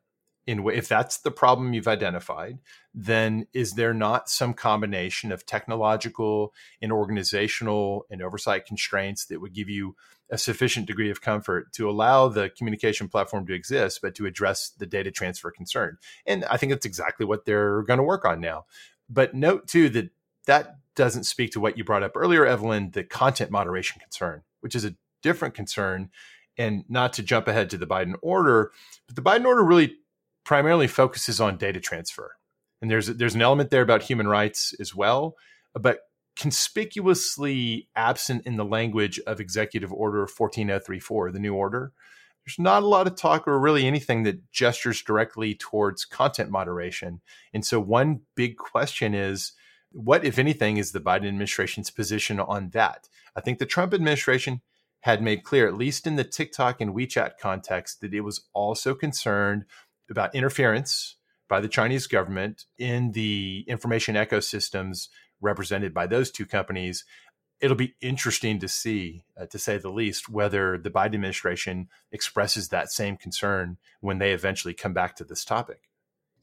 [0.47, 2.59] In if that's the problem you've identified,
[2.95, 9.53] then is there not some combination of technological and organizational and oversight constraints that would
[9.53, 9.95] give you
[10.31, 14.71] a sufficient degree of comfort to allow the communication platform to exist, but to address
[14.79, 15.99] the data transfer concern.
[16.27, 18.65] And I think that's exactly what they're going to work on now.
[19.09, 20.11] But note too that
[20.47, 24.75] that doesn't speak to what you brought up earlier, Evelyn, the content moderation concern, which
[24.75, 26.11] is a different concern.
[26.59, 28.73] And not to jump ahead to the Biden order,
[29.07, 29.95] but the Biden order really
[30.45, 32.33] primarily focuses on data transfer.
[32.83, 35.37] And there's there's an element there about human rights as well,
[35.73, 36.01] but
[36.35, 41.93] conspicuously absent in the language of Executive Order 14034, the new order.
[42.45, 47.21] There's not a lot of talk or really anything that gestures directly towards content moderation.
[47.55, 49.53] And so, one big question is
[49.93, 53.09] what, if anything, is the Biden administration's position on that?
[53.35, 54.61] I think the Trump administration
[55.01, 58.95] had made clear, at least in the TikTok and WeChat context, that it was also
[58.95, 59.65] concerned
[60.11, 61.17] about interference
[61.49, 65.09] by the Chinese government in the information ecosystems
[65.41, 67.05] represented by those two companies.
[67.61, 72.69] It'll be interesting to see, uh, to say the least, whether the Biden administration expresses
[72.69, 75.88] that same concern when they eventually come back to this topic.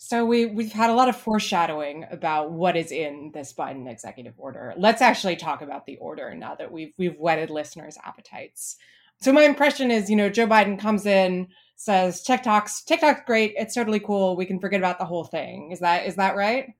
[0.05, 4.35] So we we've had a lot of foreshadowing about what is in this Biden executive
[4.37, 4.71] order.
[4.77, 8.75] Let's actually talk about the order now that we've we've whetted listeners' appetites.
[9.21, 13.73] So my impression is, you know, Joe Biden comes in, says TikTok's TikTok's great, it's
[13.73, 14.35] totally cool.
[14.35, 15.71] We can forget about the whole thing.
[15.71, 16.75] Is that is that right?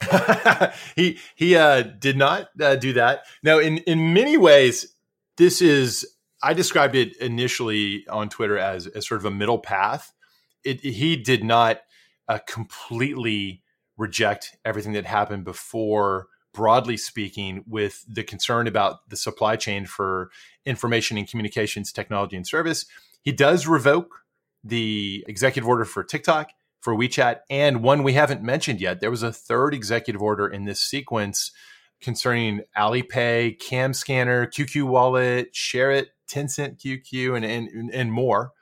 [0.96, 3.26] he he uh, did not uh, do that.
[3.42, 4.94] Now, in in many ways,
[5.36, 10.14] this is I described it initially on Twitter as, as sort of a middle path.
[10.64, 11.82] It, he did not
[12.28, 13.62] uh, completely
[13.96, 20.30] reject everything that happened before broadly speaking, with the concern about the supply chain for
[20.64, 22.86] information and communications technology and service.
[23.20, 24.20] He does revoke
[24.62, 26.50] the executive order for TikTok
[26.80, 29.00] for WeChat, and one we haven't mentioned yet.
[29.00, 31.50] There was a third executive order in this sequence
[32.00, 38.52] concerning Alipay, Cam Scanner, QQ Wallet, Share Tencent QQ, and, and, and more.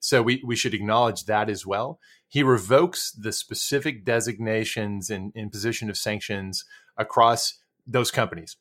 [0.00, 1.98] So we, we should acknowledge that as well.
[2.28, 6.64] He revokes the specific designations and imposition of sanctions
[6.96, 8.56] across those companies.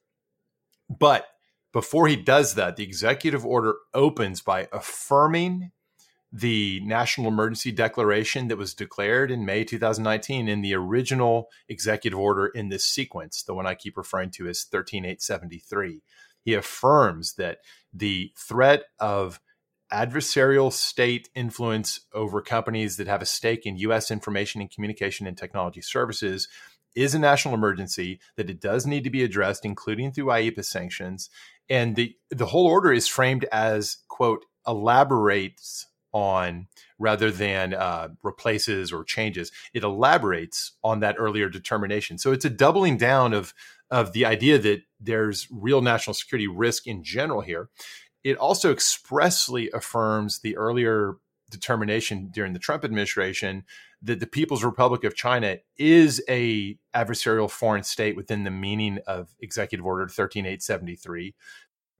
[0.90, 1.26] But
[1.74, 5.72] before he does that, the executive order opens by affirming
[6.32, 12.48] the national emergency declaration that was declared in May 2019 in the original executive order
[12.48, 16.02] in this sequence, the one I keep referring to as 13873.
[16.42, 17.60] He affirms that
[17.94, 19.40] the threat of
[19.92, 24.12] adversarial state influence over companies that have a stake in U.S.
[24.12, 26.48] information and communication and technology services
[26.96, 31.30] is a national emergency, that it does need to be addressed, including through IEEPA sanctions.
[31.70, 36.68] And the, the whole order is framed as, quote, elaborates on
[36.98, 39.52] rather than uh, replaces or changes.
[39.74, 42.18] It elaborates on that earlier determination.
[42.18, 43.54] So it's a doubling down of
[43.90, 47.70] of the idea that there's real national security risk in general here.
[48.28, 51.16] It also expressly affirms the earlier
[51.50, 53.64] determination during the Trump administration
[54.02, 59.34] that the People's Republic of China is a adversarial foreign state within the meaning of
[59.40, 61.36] Executive Order 13873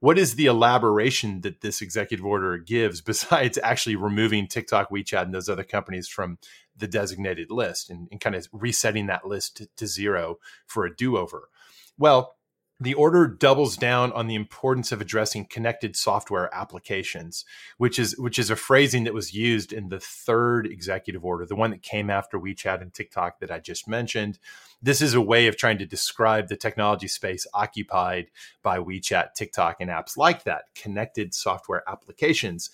[0.00, 5.34] what is the elaboration that this executive order gives besides actually removing TikTok, WeChat, and
[5.34, 6.38] those other companies from
[6.76, 10.94] the designated list and, and kind of resetting that list to, to zero for a
[10.94, 11.48] do over?
[11.96, 12.36] Well,
[12.80, 17.44] the order doubles down on the importance of addressing connected software applications,
[17.76, 21.56] which is which is a phrasing that was used in the third executive order, the
[21.56, 24.38] one that came after WeChat and TikTok that I just mentioned.
[24.80, 28.30] This is a way of trying to describe the technology space occupied
[28.62, 32.70] by WeChat, TikTok, and apps like that, connected software applications.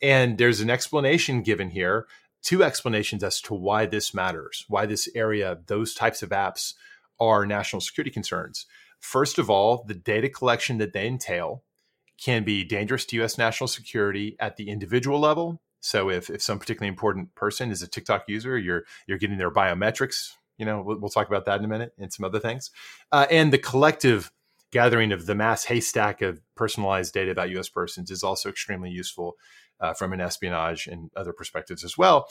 [0.00, 2.06] And there's an explanation given here,
[2.42, 6.74] two explanations as to why this matters, why this area, those types of apps
[7.18, 8.66] are national security concerns.
[9.00, 11.64] First of all, the data collection that they entail
[12.22, 15.62] can be dangerous to US national security at the individual level.
[15.80, 19.52] So if, if some particularly important person is a TikTok user, you're you're getting their
[19.52, 20.32] biometrics.
[20.58, 22.70] You know, we'll, we'll talk about that in a minute and some other things.
[23.12, 24.32] Uh, and the collective
[24.72, 29.36] gathering of the mass haystack of personalized data about US persons is also extremely useful
[29.80, 32.28] uh, from an espionage and other perspectives as well.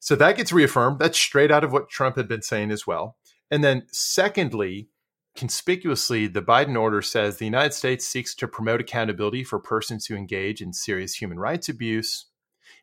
[0.00, 0.98] So that gets reaffirmed.
[0.98, 3.16] That's straight out of what Trump had been saying as well.
[3.50, 4.88] And then, secondly,
[5.36, 10.16] conspicuously, the Biden order says the United States seeks to promote accountability for persons who
[10.16, 12.26] engage in serious human rights abuse.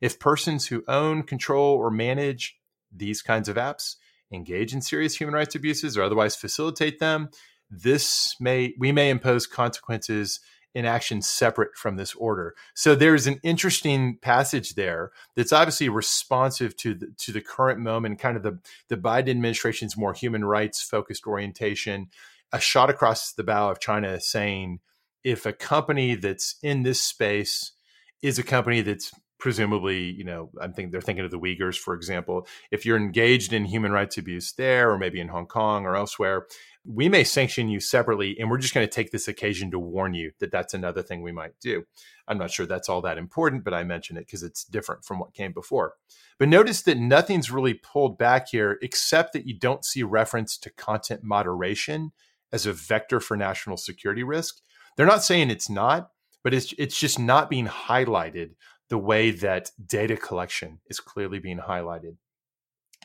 [0.02, 2.58] If persons who own, control, or manage
[2.92, 3.96] these kinds of apps
[4.32, 7.30] engage in serious human rights abuses or otherwise facilitate them,
[7.70, 10.40] this may we may impose consequences
[10.74, 12.54] in action separate from this order.
[12.76, 18.20] So there's an interesting passage there that's obviously responsive to the, to the current moment,
[18.20, 22.10] kind of the the Biden administration's more human rights focused orientation.
[22.54, 24.80] A shot across the bow of China saying
[25.24, 27.74] if a company that's in this space
[28.22, 31.94] is a company that's presumably, you know, I'm thinking they're thinking of the Uyghurs, for
[31.94, 32.48] example.
[32.72, 36.48] If you're engaged in human rights abuse there, or maybe in Hong Kong or elsewhere,
[36.86, 40.14] we may sanction you separately, and we're just going to take this occasion to warn
[40.14, 41.84] you that that's another thing we might do.
[42.28, 45.20] I'm not sure that's all that important, but I mention it because it's different from
[45.20, 45.94] what came before.
[46.40, 50.72] But notice that nothing's really pulled back here, except that you don't see reference to
[50.72, 52.12] content moderation
[52.52, 54.58] as a vector for national security risk.
[54.96, 56.12] They're not saying it's not,
[56.44, 58.52] but it's it's just not being highlighted
[58.90, 62.18] the way that data collection is clearly being highlighted.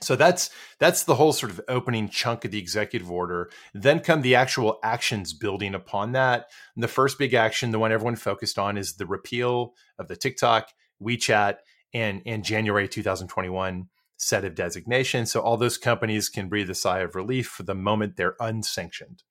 [0.01, 3.51] So that's that's the whole sort of opening chunk of the executive order.
[3.73, 6.47] Then come the actual actions building upon that.
[6.75, 10.17] And the first big action, the one everyone focused on, is the repeal of the
[10.17, 10.69] TikTok,
[11.03, 11.59] WeChat,
[11.95, 15.33] and and January 2021 set of designations.
[15.33, 19.23] So all those companies can breathe a sigh of relief for the moment they're unsanctioned.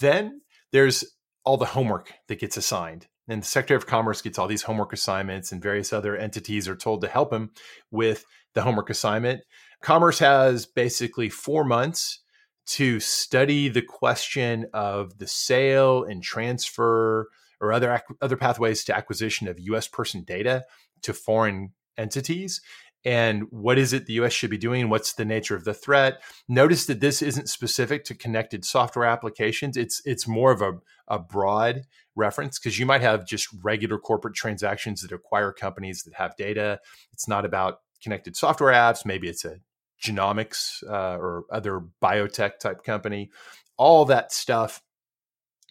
[0.00, 0.40] Then
[0.72, 1.04] there's
[1.44, 3.06] all the homework that gets assigned.
[3.28, 6.76] And the Secretary of Commerce gets all these homework assignments, and various other entities are
[6.76, 7.50] told to help him
[7.90, 9.42] with the homework assignment.
[9.80, 12.20] Commerce has basically four months
[12.64, 17.28] to study the question of the sale and transfer
[17.60, 19.88] or other other pathways to acquisition of U.S.
[19.88, 20.64] person data
[21.02, 22.60] to foreign entities.
[23.04, 24.88] And what is it the US should be doing?
[24.88, 26.22] What's the nature of the threat?
[26.48, 29.76] Notice that this isn't specific to connected software applications.
[29.76, 30.74] It's it's more of a,
[31.08, 31.82] a broad
[32.14, 36.80] reference because you might have just regular corporate transactions that acquire companies that have data.
[37.12, 39.04] It's not about connected software apps.
[39.04, 39.58] Maybe it's a
[40.02, 43.30] genomics uh, or other biotech type company.
[43.76, 44.82] All that stuff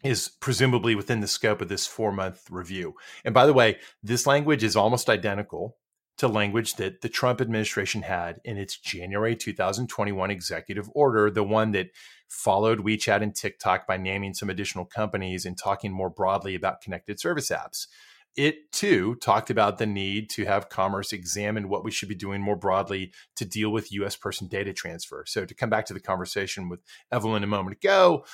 [0.03, 2.95] is presumably within the scope of this four month review.
[3.23, 5.77] And by the way, this language is almost identical
[6.18, 11.72] to language that the Trump administration had in its January 2021 executive order, the one
[11.72, 11.89] that
[12.28, 17.20] followed WeChat and TikTok by naming some additional companies and talking more broadly about connected
[17.20, 17.88] service apps
[18.36, 22.41] it too talked about the need to have commerce examine what we should be doing
[22.41, 25.26] more broadly to deal with US person data transfer.
[25.28, 26.82] So, to come back to the conversation with
[27.12, 28.26] Evelyn a moment ago,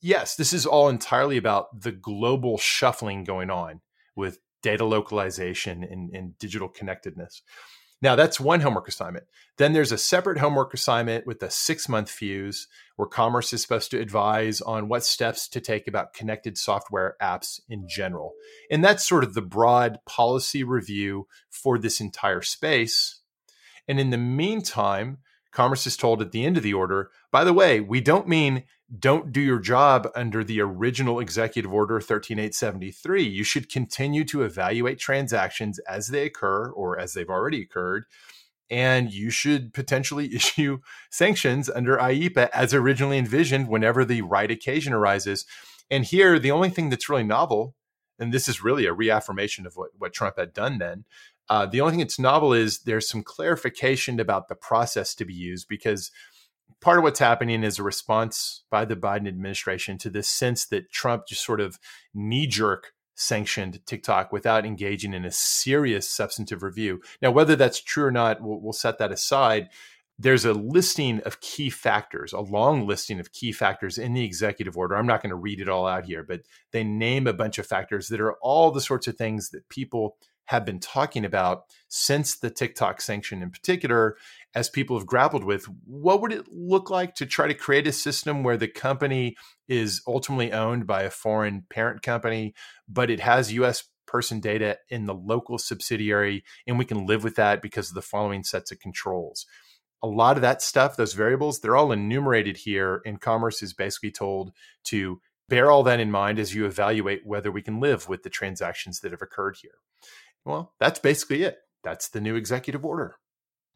[0.00, 3.80] yes, this is all entirely about the global shuffling going on
[4.14, 7.42] with data localization and, and digital connectedness.
[8.02, 9.26] Now, that's one homework assignment.
[9.58, 13.90] Then there's a separate homework assignment with a six month fuse where Commerce is supposed
[13.90, 18.32] to advise on what steps to take about connected software apps in general.
[18.70, 23.20] And that's sort of the broad policy review for this entire space.
[23.86, 25.18] And in the meantime,
[25.52, 28.64] Commerce is told at the end of the order, by the way, we don't mean
[28.98, 33.22] don't do your job under the original executive order 13873.
[33.22, 38.04] You should continue to evaluate transactions as they occur or as they've already occurred.
[38.68, 40.78] And you should potentially issue
[41.10, 45.46] sanctions under IEEPA as originally envisioned whenever the right occasion arises.
[45.90, 47.74] And here, the only thing that's really novel,
[48.18, 51.04] and this is really a reaffirmation of what, what Trump had done then,
[51.48, 55.34] uh, the only thing that's novel is there's some clarification about the process to be
[55.34, 56.12] used because
[56.80, 60.90] part of what's happening is a response by the Biden administration to this sense that
[60.90, 61.78] Trump just sort of
[62.14, 67.02] knee jerk sanctioned TikTok without engaging in a serious substantive review.
[67.20, 69.68] Now, whether that's true or not, we'll, we'll set that aside.
[70.18, 74.76] There's a listing of key factors, a long listing of key factors in the executive
[74.76, 74.96] order.
[74.96, 76.42] I'm not going to read it all out here, but
[76.72, 80.16] they name a bunch of factors that are all the sorts of things that people
[80.46, 84.16] have been talking about since the TikTok sanction in particular,
[84.54, 87.92] as people have grappled with what would it look like to try to create a
[87.92, 89.36] system where the company
[89.68, 92.54] is ultimately owned by a foreign parent company,
[92.88, 97.36] but it has US person data in the local subsidiary, and we can live with
[97.36, 99.46] that because of the following sets of controls.
[100.02, 104.10] A lot of that stuff, those variables, they're all enumerated here, and Commerce is basically
[104.10, 104.52] told
[104.84, 108.30] to bear all that in mind as you evaluate whether we can live with the
[108.30, 109.78] transactions that have occurred here.
[110.44, 111.58] Well, that's basically it.
[111.84, 113.16] That's the new executive order.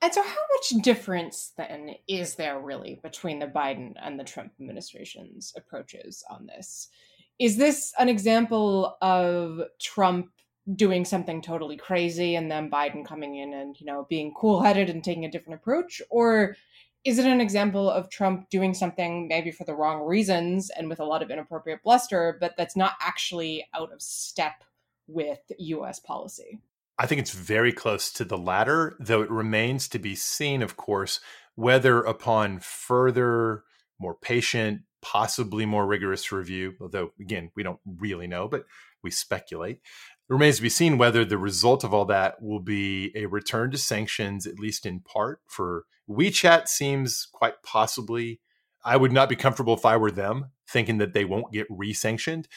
[0.04, 4.52] And so, how much difference then is there really between the Biden and the Trump
[4.60, 6.90] administration's approaches on this?
[7.38, 10.30] is this an example of Trump
[10.76, 14.88] doing something totally crazy and then Biden coming in and, you know, being cool headed
[14.88, 16.00] and taking a different approach?
[16.10, 16.56] Or
[17.04, 21.00] is it an example of Trump doing something maybe for the wrong reasons and with
[21.00, 24.64] a lot of inappropriate bluster, but that's not actually out of step
[25.06, 26.60] with US policy?
[26.98, 30.76] I think it's very close to the latter, though it remains to be seen, of
[30.76, 31.20] course,
[31.56, 33.64] whether upon further,
[33.98, 38.64] more patient, possibly more rigorous review, although again, we don't really know, but
[39.02, 39.76] we speculate.
[39.76, 43.70] It remains to be seen whether the result of all that will be a return
[43.72, 45.40] to sanctions, at least in part.
[45.46, 48.40] For WeChat, seems quite possibly.
[48.84, 52.48] I would not be comfortable if I were them, thinking that they won't get re-sanctioned.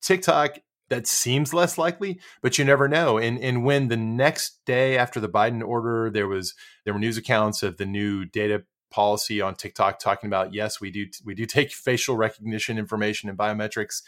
[0.00, 0.58] TikTok,
[0.90, 3.16] that seems less likely, but you never know.
[3.16, 7.16] And and when the next day after the Biden order, there was there were news
[7.16, 11.46] accounts of the new data policy on TikTok talking about yes, we do we do
[11.46, 14.02] take facial recognition information and biometrics.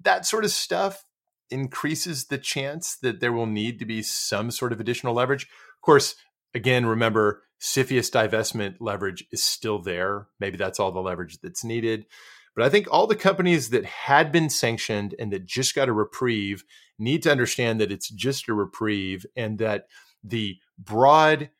[0.00, 1.04] That sort of stuff
[1.50, 5.42] increases the chance that there will need to be some sort of additional leverage.
[5.42, 6.14] Of course,
[6.54, 10.28] again, remember CFIUS divestment leverage is still there.
[10.40, 12.06] Maybe that's all the leverage that's needed.
[12.54, 15.92] But I think all the companies that had been sanctioned and that just got a
[15.92, 16.64] reprieve
[16.98, 19.86] need to understand that it's just a reprieve and that
[20.22, 21.50] the broad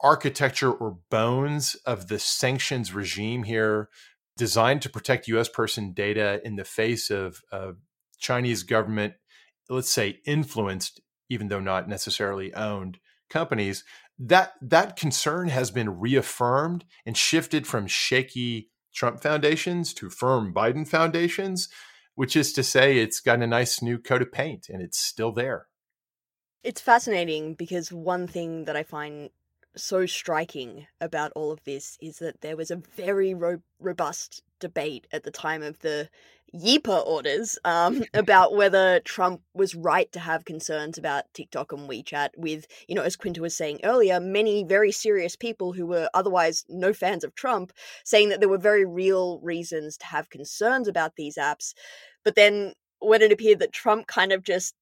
[0.00, 3.88] architecture or bones of the sanctions regime here
[4.36, 7.76] designed to protect US person data in the face of, of
[8.18, 9.14] Chinese government,
[9.70, 11.00] let's say influenced,
[11.30, 12.98] even though not necessarily owned
[13.30, 13.84] companies,
[14.18, 20.88] that that concern has been reaffirmed and shifted from shaky Trump foundations to firm Biden
[20.88, 21.68] foundations,
[22.14, 25.32] which is to say it's got a nice new coat of paint and it's still
[25.32, 25.66] there.
[26.64, 29.30] It's fascinating because one thing that I find
[29.76, 35.06] so striking about all of this is that there was a very ro- robust debate
[35.12, 36.08] at the time of the
[36.54, 42.30] IEEPA orders um, about whether Trump was right to have concerns about TikTok and WeChat,
[42.36, 46.64] with, you know, as Quinta was saying earlier, many very serious people who were otherwise
[46.68, 47.72] no fans of Trump
[48.04, 51.74] saying that there were very real reasons to have concerns about these apps.
[52.24, 54.74] But then when it appeared that Trump kind of just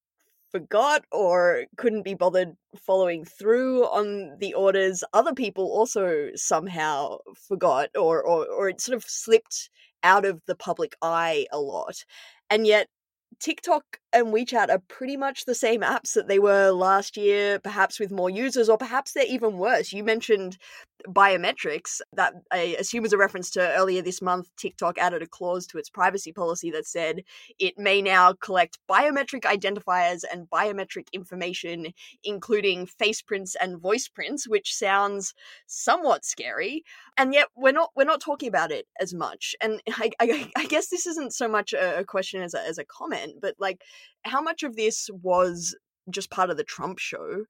[0.55, 5.02] forgot or couldn't be bothered following through on the orders.
[5.12, 9.68] Other people also somehow forgot or, or, or it sort of slipped
[10.05, 12.05] out of the public eye a lot.
[12.50, 12.86] And yet,
[13.40, 17.98] TikTok and WeChat are pretty much the same apps that they were last year, perhaps
[17.98, 19.92] with more users, or perhaps they're even worse.
[19.92, 20.57] You mentioned
[21.09, 24.50] biometrics that I assume is a reference to earlier this month.
[24.57, 27.22] TikTok added a clause to its privacy policy that said
[27.59, 31.92] it may now collect biometric identifiers and biometric information,
[32.22, 35.34] including face prints and voice prints, which sounds
[35.66, 36.84] somewhat scary.
[37.16, 39.55] And yet we're not we're not talking about it as much.
[39.61, 42.84] And I, I, I guess this isn't so much a, question as a, as a
[42.84, 43.82] comment, but like
[44.24, 45.76] how much of this was
[46.11, 47.44] just part of the Trump show.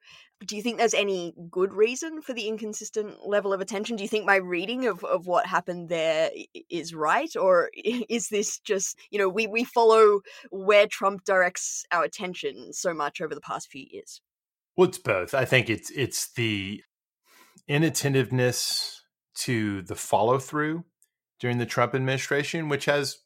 [0.44, 3.96] Do you think there's any good reason for the inconsistent level of attention?
[3.96, 6.30] Do you think my reading of, of what happened there
[6.70, 7.34] is right?
[7.36, 12.94] Or is this just, you know, we, we follow where Trump directs our attention so
[12.94, 14.20] much over the past few years?
[14.76, 15.34] Well, it's both.
[15.34, 16.82] I think it's it's the
[17.68, 19.02] inattentiveness
[19.36, 20.84] to the follow through
[21.38, 23.18] during the Trump administration, which has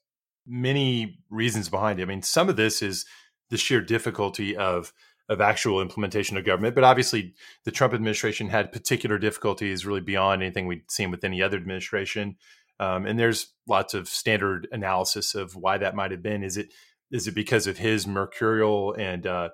[0.46, 2.02] many reasons behind it.
[2.02, 3.06] I mean, some of this is
[3.50, 4.92] the sheer difficulty of
[5.28, 6.74] of actual implementation of government.
[6.74, 11.42] But obviously, the Trump administration had particular difficulties really beyond anything we'd seen with any
[11.42, 12.36] other administration.
[12.80, 16.42] Um, and there's lots of standard analysis of why that might have been.
[16.42, 16.72] Is it
[17.10, 19.48] is it because of his mercurial and uh,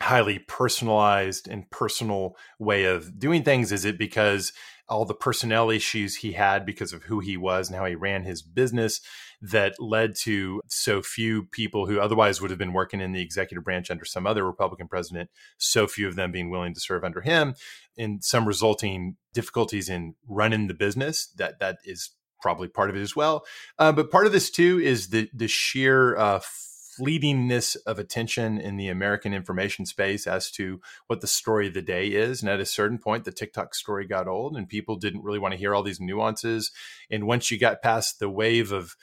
[0.00, 3.72] highly personalized and personal way of doing things?
[3.72, 4.52] Is it because
[4.88, 8.22] all the personnel issues he had because of who he was and how he ran
[8.22, 9.00] his business
[9.42, 13.64] that led to so few people who otherwise would have been working in the executive
[13.64, 17.20] branch under some other Republican president, so few of them being willing to serve under
[17.20, 17.54] him,
[17.98, 21.26] and some resulting difficulties in running the business.
[21.36, 22.10] That that is
[22.40, 23.44] probably part of it as well.
[23.78, 26.40] Uh, but part of this too is the the sheer uh,
[26.98, 31.82] fleetingness of attention in the American information space as to what the story of the
[31.82, 32.42] day is.
[32.42, 35.52] And at a certain point, the TikTok story got old and people didn't really want
[35.52, 36.70] to hear all these nuances.
[37.10, 38.96] And once you got past the wave of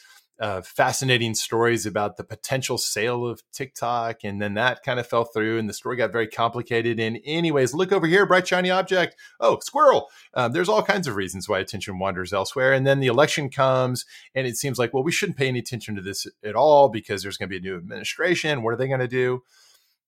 [0.44, 5.24] uh, fascinating stories about the potential sale of TikTok, and then that kind of fell
[5.24, 7.00] through, and the story got very complicated.
[7.00, 9.16] And anyways, look over here, bright shiny object.
[9.40, 10.10] Oh, squirrel.
[10.34, 12.74] Um, there's all kinds of reasons why attention wanders elsewhere.
[12.74, 15.96] And then the election comes, and it seems like, well, we shouldn't pay any attention
[15.96, 18.64] to this at all because there's going to be a new administration.
[18.64, 19.44] What are they going to do?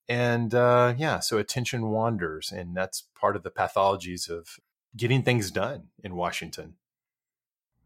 [0.09, 4.59] And uh, yeah, so attention wanders, and that's part of the pathologies of
[4.97, 6.73] getting things done in Washington.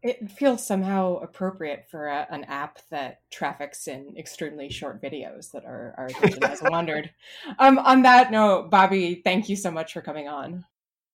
[0.02, 5.66] It feels somehow appropriate for a, an app that traffics in extremely short videos that
[5.66, 7.10] our, our attention has wandered.
[7.58, 10.64] Um, on that note, Bobby, thank you so much for coming on.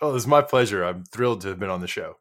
[0.00, 0.84] Oh, it's my pleasure.
[0.84, 2.18] I'm thrilled to have been on the show.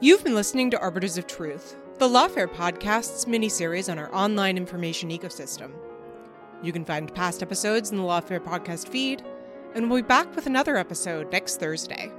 [0.00, 5.10] You've been listening to Arbiters of Truth, the Lawfare podcast's miniseries on our online information
[5.10, 5.72] ecosystem.
[6.62, 9.22] You can find past episodes in the Lawfare podcast feed,
[9.74, 12.10] and we'll be back with another episode next Thursday.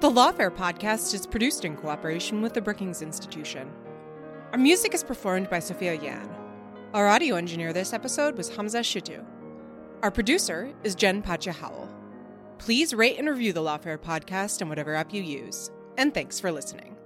[0.00, 3.70] The Lawfare podcast is produced in cooperation with the Brookings Institution.
[4.50, 6.26] Our music is performed by Sophia Yan.
[6.94, 9.22] Our audio engineer this episode was Hamza Shitu.
[10.02, 11.86] Our producer is Jen Patja Howell.
[12.56, 15.70] Please rate and review the Lawfare podcast on whatever app you use.
[15.98, 16.96] And thanks for listening.